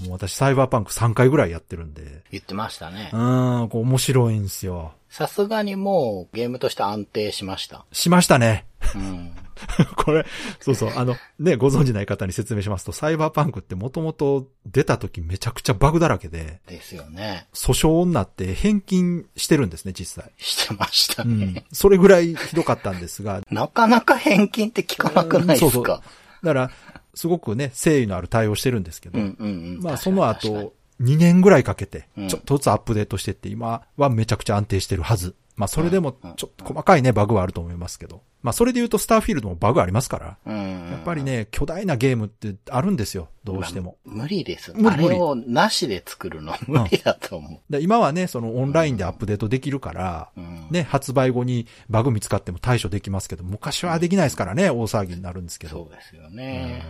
[0.00, 3.16] もう私サイバーパンク3回ぐらいやってるんで、言ってましたねう。
[3.16, 4.92] ーん、こう面白いんですよ。
[5.10, 7.84] さすがにもうゲームとして安定しました。
[7.92, 8.66] しましたね。
[8.94, 9.32] うん。
[9.96, 10.26] これ、
[10.60, 17.46] そうそう、あの、ね、ご存知ない方に説明しますと、サイバーパンクってもともと出た時めちゃくちゃバグだらけで、ですよね。
[17.54, 20.32] 訴訟になって返金してるんですね、実際。
[20.38, 21.44] してましたうね。
[21.44, 21.64] ん。
[21.70, 25.70] それぐらいひどかったんですが、 なかなか返金って聞かなくないですか？
[25.70, 26.00] そうそう
[26.42, 26.70] だから、
[27.14, 29.80] すごくね、誠意のある対応してるんですけど、うんうんうん。
[29.82, 35.34] まあその後、2年ぐらいかけてうん、ちょっとずつアップデートしてって、今はめちゃくちゃ安定してるはず。
[35.56, 38.22] まあそれでもうんちょっと細かいね、バグはあると思いますけど。
[38.42, 40.36] まあそれで言うとスターフィールドもバグありますから。
[40.46, 40.90] うん。
[40.90, 43.96] やっぱりね、巨大なゲームってあるんですよ、どうしても。
[44.04, 44.72] まあ無理です。
[44.74, 50.30] 無理あれをなしで作るの無理だと思で今はね、そのオンラインでアップデートできるから。
[50.70, 55.84] ね、発売後にバグ見つかっても対処できますけど、昔はできないですからね、大騒ぎになるんですけど。
[55.84, 56.84] そうですよね。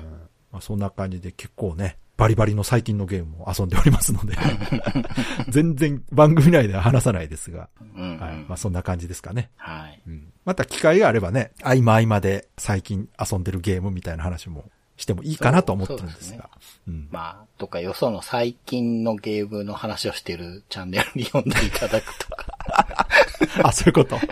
[0.53, 4.37] まあ、そんな感じで結構ね、バリバリの最近のゲームを遊んでおりますので、
[5.49, 8.19] 全然番組内では話さないですが、うん。
[8.19, 8.37] はい。
[8.49, 9.51] まあそんな感じですかね。
[9.57, 10.01] はい。
[10.07, 10.33] うん。
[10.45, 14.65] また機会があればね、合間合間で最近遊んでるゲームみたいな話も
[14.97, 16.51] してもいいかなと思ってるんですが。
[16.87, 17.09] うん。
[17.11, 22.47] まあ、とかよその最近のゲームの話をしてるチャンネルに読んでいただくとか。
[23.65, 24.19] あ、そういうこと？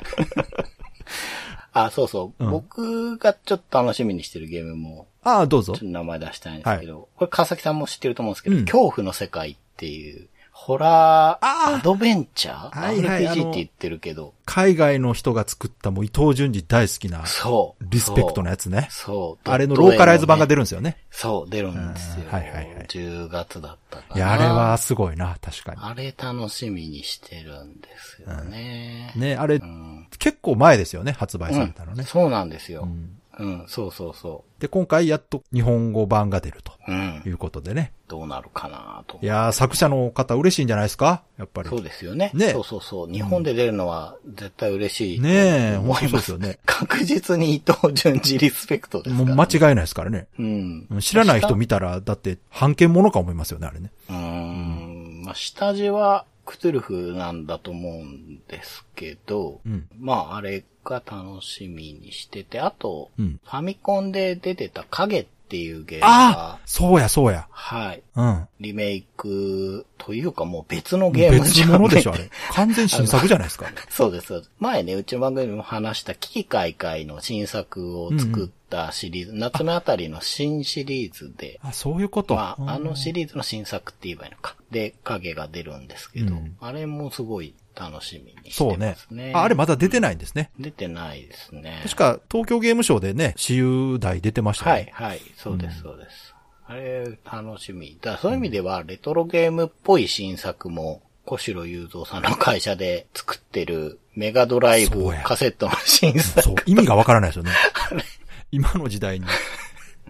[1.72, 2.44] あ、そうそう。
[2.44, 5.78] うん僕がちょっと楽しみにしてるゲームも、ああ、どうぞちょっ。
[5.80, 11.46] と名前出したいんですけど、これ川崎さんも知ってると思うんですけど、うん恐怖の世界っていう、ホラー、
[11.76, 17.84] アドベンチャーはいはいあ ?RPG のって言ってるけど、海外の人が作ったもう伊藤淳二大好きなそう。
[17.88, 18.88] リスペクトのやつね。
[18.90, 19.50] そう。
[19.50, 20.56] あれのローカライズ版が出る。
[20.56, 20.98] るんですよね。
[21.10, 22.24] そう、出るんですよ。
[22.26, 24.16] うんはいはいはい10月だったかな。
[24.16, 29.12] いや、あれはすごいな、確かあれ楽しみにしてるんですよね。
[29.14, 29.20] に。
[29.22, 30.08] ね、あれ、うん。
[30.18, 32.00] 結構前ですよね、発売されたのね。
[32.00, 32.82] うんそうなんですよ。
[32.82, 36.92] うんうん、そうそうそで、今回やっと日本語版が出るとう。
[36.92, 37.28] うんい。
[37.30, 37.92] うことでね。
[38.08, 39.18] どうなるかなと。
[39.22, 41.22] いやー、作者の方嬉しいんじゃないですか？
[41.38, 41.68] やっぱり。
[41.68, 42.30] そうですよね。
[42.34, 43.10] ねそうそうそう。
[43.10, 45.20] 日本で出るのは絶対嬉しい。
[45.20, 46.58] ねえ、思いますよね。
[46.66, 50.26] 確実に伊藤淳二リスペクトですから、もう間違いないですからね。
[50.38, 50.88] うん。
[51.00, 53.90] 知らない人見たら、だって、判権者か思いますよね、あれね。
[54.08, 55.22] うーん。
[55.24, 59.88] まあ、下地はクトゥルフなんだと思うんですけど、うん。
[60.00, 67.46] まあ、あれが楽しみにしてて、あと、うんファミコンで出てた影っていうゲームあが、そうや、そうや。
[67.50, 68.02] はい。
[68.14, 68.48] うん。
[68.60, 72.30] リメイクというかもう別のゲーム別物でしょ、あねれ。
[72.52, 73.66] 完全新作じゃないですか。
[73.90, 74.42] そうです。
[74.58, 82.34] 前ね、うちの番組でも話した危機開会の新作を作ったシリーズ、夏目あたりの新シリーズで、あ、そういうこと。
[82.34, 84.56] まあ、あのシリリーズの新作って言えばいいのか。
[84.70, 89.32] で、影が出るんですけど、うんあれもすごい楽しみにしてそうねますね。。
[89.34, 90.50] ああれまだ出てないんですね。
[90.58, 91.80] 出てないですね。
[91.84, 94.92] 確か、東京ゲームショウでね、私有台出てましたよはい、ね。
[94.94, 96.34] はい、そうです、そうです。
[96.66, 97.98] あれ、楽しみ。
[98.00, 106.42] だそういう意味では、レトロゲームっぽい新作も、小城雄三さんの会社で作ってるメガドライブカセットの新作。
[106.42, 107.52] そう、意味がわからないですよね。
[108.52, 109.26] 今の時代に、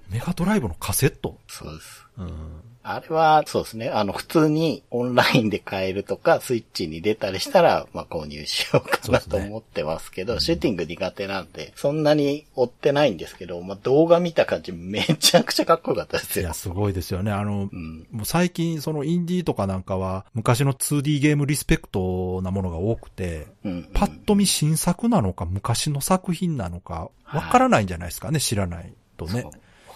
[0.08, 1.38] メガドライブのカセット？
[1.46, 2.06] そうです。
[2.18, 2.62] うん。
[2.94, 3.88] あれは、そうですね。
[3.88, 16.54] あの、普通にオンラインで買えるとか、スイッチに出たりしたら、まあ、購入しようかなと思ってますけど、シューティング苦手なんで、そんなに追ってないんですけど、まあ、動画見た感じめちゃくちゃかっこよかったですよいや、。
[16.54, 17.30] すごいですよね。
[17.30, 18.06] あの、うん。
[18.10, 23.88] もう最近、そのインディーとかなんかは、昔の 2D ゲームリスペクトなものが多くて、うん。
[23.94, 29.50] パッと見新作なのか、昔の作品なのか、わからないんじゃないですかね、知らないとねそう。
[29.50, 29.52] わ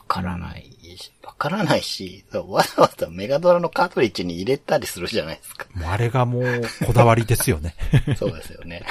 [0.06, 0.64] からない
[0.96, 5.66] し、わからないし、わざわざメガドラのカートリッジに入れたりするじゃないですか。
[5.86, 7.74] あれがもう、こだわりですよね。
[8.16, 8.82] そうですよね。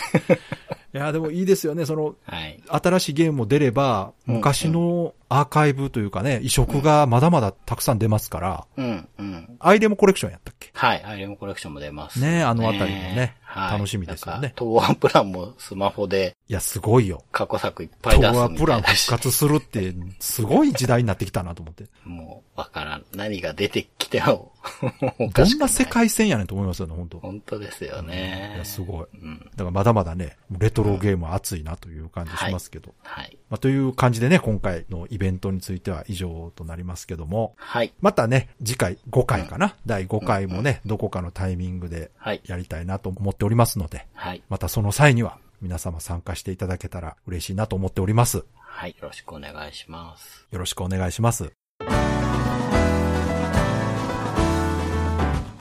[0.94, 1.86] いや、でもいいですよね。
[1.86, 2.62] その、はい。
[2.68, 9.58] 新しいゲームも出れば、うん昔のアーカイブというかね、移植がまだまだたくさん出ますから、うん、うん。
[9.60, 10.70] アイレムコレクションやったっけ？
[10.74, 11.04] はい。
[11.04, 12.20] アイレムコレクションも出ます。
[12.20, 17.24] ねあのあたりもねはい楽しみですよね東亜プランもスマホでいや、すごいよ。
[17.32, 21.86] 過去作いっぱい出す東亜プラン復活するって、すごい時代になってきたなと思って。
[22.04, 23.06] もう、わからん。
[23.16, 24.53] 何が出てきても、お
[25.34, 28.54] どんない世界線やねんと思いますよね、本当本当ですよね。
[28.56, 29.08] いや、すごい。
[29.22, 29.40] うん。
[29.40, 32.94] だからまだまだね、レトロゲームは熱いなという感じしますけど。
[33.04, 33.38] はい。
[33.50, 37.94] まあ、という感じでね、今回のイベントについては以上となりますけども、はい。
[38.02, 42.42] またね、次回5回かな、第5回もね、どこかのタイミングではい。
[42.46, 44.42] やりたいなと思っておりますので、はい。
[44.50, 48.46] またその際には皆様参加していただけたら嬉しいなと思っております。
[48.60, 48.92] はい。
[48.92, 50.48] よろしくお願いします。
[50.52, 51.63] よろしくお願いします。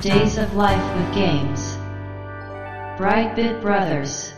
[0.03, 1.79] Days of Life with Games.
[2.99, 4.35] Brightbit Brothers.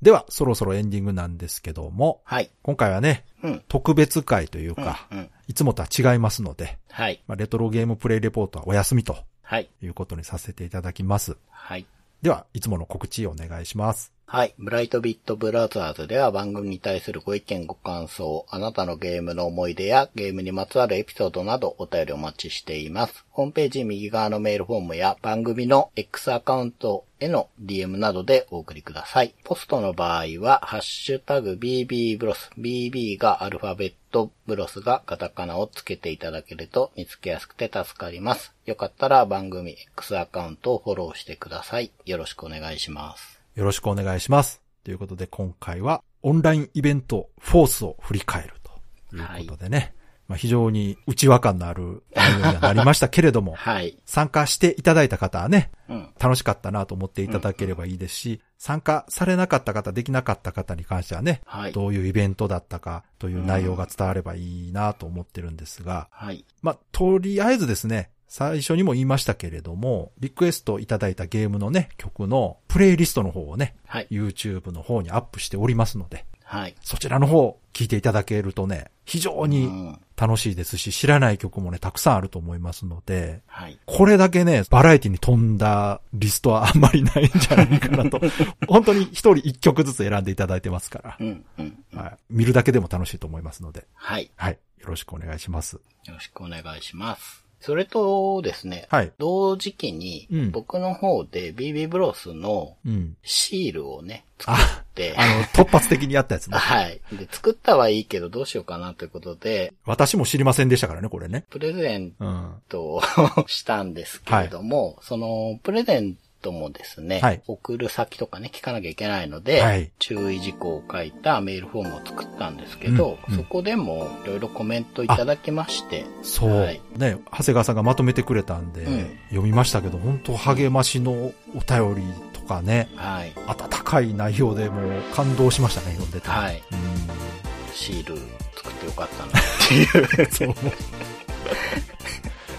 [0.00, 2.50] では、そろそろエンディングなんですけども、はい。
[2.62, 3.62] 今回はね、うん。
[3.68, 5.30] 特別会といううんか、うん。
[5.48, 7.22] いつもとは違いますので、はい。
[7.26, 9.68] まあ、レトロゲームプレイレポートはお休みとはい。
[9.82, 11.36] いうことにさせていただきます。
[11.50, 11.84] はい。
[12.22, 14.15] では、いつもの告知をお願いします。
[14.28, 14.54] はい。
[14.58, 23.24] ブライトビットブラザーズでは番組に対するご意見ご感想、あなたのゲームの思い出やゲームにまつわるエピソードなどお便りお待ちしています。
[23.30, 29.32] ホームページ右側のメールフォームや番組の X アカウントへの DM などでお送りください。
[29.44, 38.52] ポストの場合は、ハッシュタグ BB ブロス、BB がアルファベット、ブロスがカタカナをつけていただけると見つけやすくて助かります。
[38.64, 41.92] よかったら番組 X アカウントをフォローしてください。
[42.06, 43.35] よろしくお願いします。
[43.56, 44.62] よろしくお願いします。
[44.84, 49.94] ということで今回はオンラインイベントフォースを振り返るということでね。
[50.28, 53.96] まあ非常に内輪感のある内容にはなりましたけれども、 はい。
[54.04, 56.10] 参加していただいた方はね、うん。
[56.20, 61.72] 楽しかったなと思っていただければいいですし、参加されなかった方、できなかった方に関してはね、はい。
[61.72, 66.44] どういうイベントだったかという内容が伝わればいいなと思ってるんですが、はい。
[66.60, 74.08] まあ、とりあえずですね、最初にも言いましたけれども、リクエストいただいたゲームのね、曲のプレイリストの方をね、はい。
[74.10, 76.74] YouTube の方にアップしておりますので、はい。
[76.80, 80.00] そちらの方聞いていただけるとね、非常うにん。
[80.16, 83.78] 楽しいですし、知らない曲もね、たくさんあると思いますので、はい。
[83.84, 88.20] これだけね、バラエティに富んだリストはあんまりないんじゃないかなと。
[88.66, 91.44] 本当に一人一曲ずつ選んでいただいてますからう、ん。
[91.58, 91.84] うん。
[91.94, 92.16] はい。
[92.30, 94.30] 見るだけでも楽しいと思いますので、はい。
[94.36, 94.58] はい。
[94.80, 95.74] よろしくお願いします。
[95.76, 95.80] よ
[96.14, 97.45] ろしくお願いします。
[97.66, 99.12] それとですね、はい。
[99.18, 103.16] 同時期にうん、僕の方で BB ブロスのうん。
[103.24, 106.56] シールをね、作あって、あの、突発的にやったやつね。
[106.56, 107.00] はい。
[107.10, 111.44] で、作ったはいいけどどうしようかなということで、私も知りませんでしたからね、これね。
[111.50, 112.54] プレゼンうん。
[112.68, 113.02] トを
[113.48, 116.20] したんですけれども、その、プレゼント
[116.52, 126.50] もですね、はい送る先とかね、聞かなきゃいけないので、はい注意事項を書いたメールフォームを作ったんですけど、うんうんそこでもいろいろコメントいただきまして、そう。
[126.50, 131.32] はいね、長谷川さんがまとめてくれたんで、うん読みましたけど、本当励ましのお
[131.68, 133.32] 便りとかね、はい。
[133.46, 136.28] 温かい内容でもう感動しましたね、読んでて。
[136.28, 136.62] はい。
[136.72, 137.74] うん。
[137.74, 138.16] シール
[138.54, 140.30] 作ってよかったなっていう。
[140.32, 140.54] そう。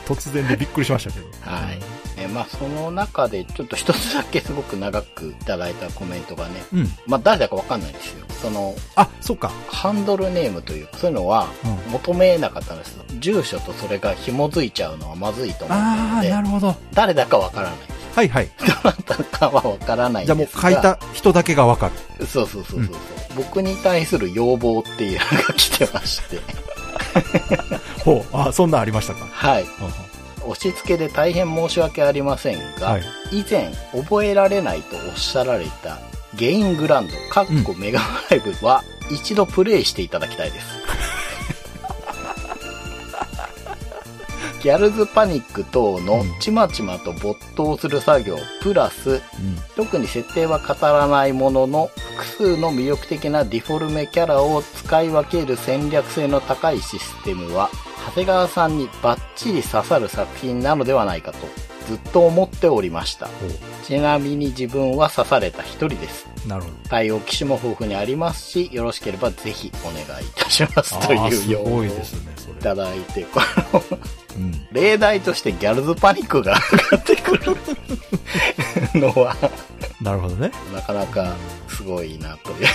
[0.08, 1.26] 突然でびっくりしましたけど。
[1.42, 1.80] はい。
[2.20, 6.90] えまあ、その中でちょっと一つだけすごく長くいただいたコメントがね、うん。
[7.06, 8.26] まあ、誰だかわかんないんですよ。
[8.42, 9.52] その、あ、そうか。
[9.70, 11.92] ハンドルネームというか、そういうのはうん。
[11.94, 12.98] 求めなかったんです。
[13.20, 16.76] 住所とそれが紐づいちゃうのはまずいと思うああ、のでな、るほど。
[16.94, 17.80] 誰だかわからない。
[18.16, 18.50] はいはい。
[18.60, 20.72] どなたかはわからないんじゃあもうですが。
[20.72, 21.90] 書いた人だけがわか
[22.20, 22.26] る。
[22.26, 22.96] そうそうそうそうそう、
[23.36, 26.40] 僕に対する要望っていうのが来てまして。
[28.04, 28.38] ほう。
[28.38, 29.26] あ、そんなんありましたか？
[29.32, 29.66] はい。
[30.50, 33.04] 押し付けで大変申し訳ありませんが、はい。
[33.32, 36.00] 以前覚えられないとおっしゃられた
[36.36, 40.68] ゲイングランド、カッコメガドライブは一度プレイしていただきたいです。
[44.68, 49.22] ギャルズパニック等のちまちまと没頭する作業、プラス、うん。
[49.78, 57.70] 特に設定は語らないものの、複数の魅力的なディフォルメキャラを使い分ける戦略性の高いシステムは、
[58.08, 61.38] 長谷川さんにバッチリ刺さる作品なのではないかと、
[61.88, 63.30] ずっと思っておりました。
[63.88, 66.28] ほちなみに自分は刺された一人です。
[66.46, 66.48] う。
[66.50, 66.76] なるほど。
[66.90, 72.56] 対応機種も豊富にありますし、よろしければぜひお願いいたしますという要望をいごいですね、それ。
[72.56, 73.42] ただいて、こ
[73.74, 73.84] の
[74.38, 74.68] うん。
[74.72, 76.58] 例題としてギャルズパニックが
[76.92, 77.58] 上がってくる
[78.96, 79.36] のは、
[80.02, 80.52] なるほどね。
[80.74, 81.36] なかなか
[81.68, 82.68] すごいなという。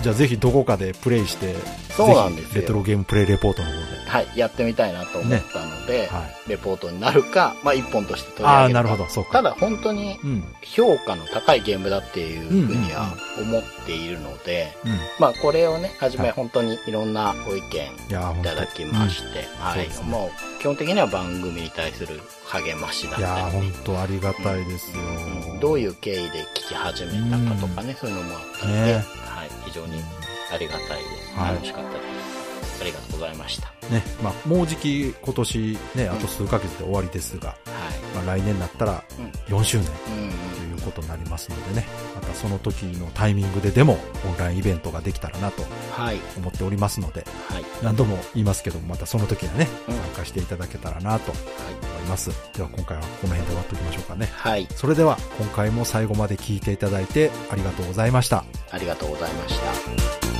[0.00, 1.56] じゃあぜひどこかでプレイして、
[1.90, 3.80] そうなんですレトロゲームプレイレポートの方で。
[4.08, 6.50] はい、やってみたいなと思ったので、はい。
[6.50, 8.82] レポートになるか、まあ一本として取りああ、上げるか。
[8.82, 9.32] なるほど、そうか。
[9.32, 10.44] ただ本当にうん。
[10.62, 14.98] 評価の高いゲームだっていうふうには思っているので、うん。
[15.18, 20.02] まあこれをね、はじめはい本当にいろんなご意見いただきまして、はいそうです。
[20.02, 25.02] ねもう基本的には番組に対する励ましだっいやー、たり、本当ありがたいですよ。
[25.52, 30.00] うんどういう経緯で聞き始めたかとかね、そういうのもあったので、ねはい、非常に
[30.52, 31.34] ありがたいです。
[31.36, 32.17] はい楽しかったです。
[32.80, 33.68] ありがとうございました。
[33.90, 37.56] ね、まあ、もうじき今年ね、あと数ヶ月で終わりですが、は
[38.14, 39.92] まあ、来年になったらうん4周年と
[40.62, 45.62] いうことになりますのでね、またその時のタイミングででもオンラインイベントができたらなと
[45.92, 46.18] はい。
[46.36, 47.64] 思っておりますので、はい。
[47.82, 51.44] 何度も言いますけども、またその時はね、うん参加していただけたらなと思い
[52.08, 52.30] ます。
[52.54, 54.28] では今回はこの辺で終わっておきましょうかね。
[54.32, 54.66] はい。
[54.74, 58.44] それでは今回も最後まで聞いていただいてありがとうございました。
[58.70, 59.58] ありがとうございまし
[60.32, 60.37] た。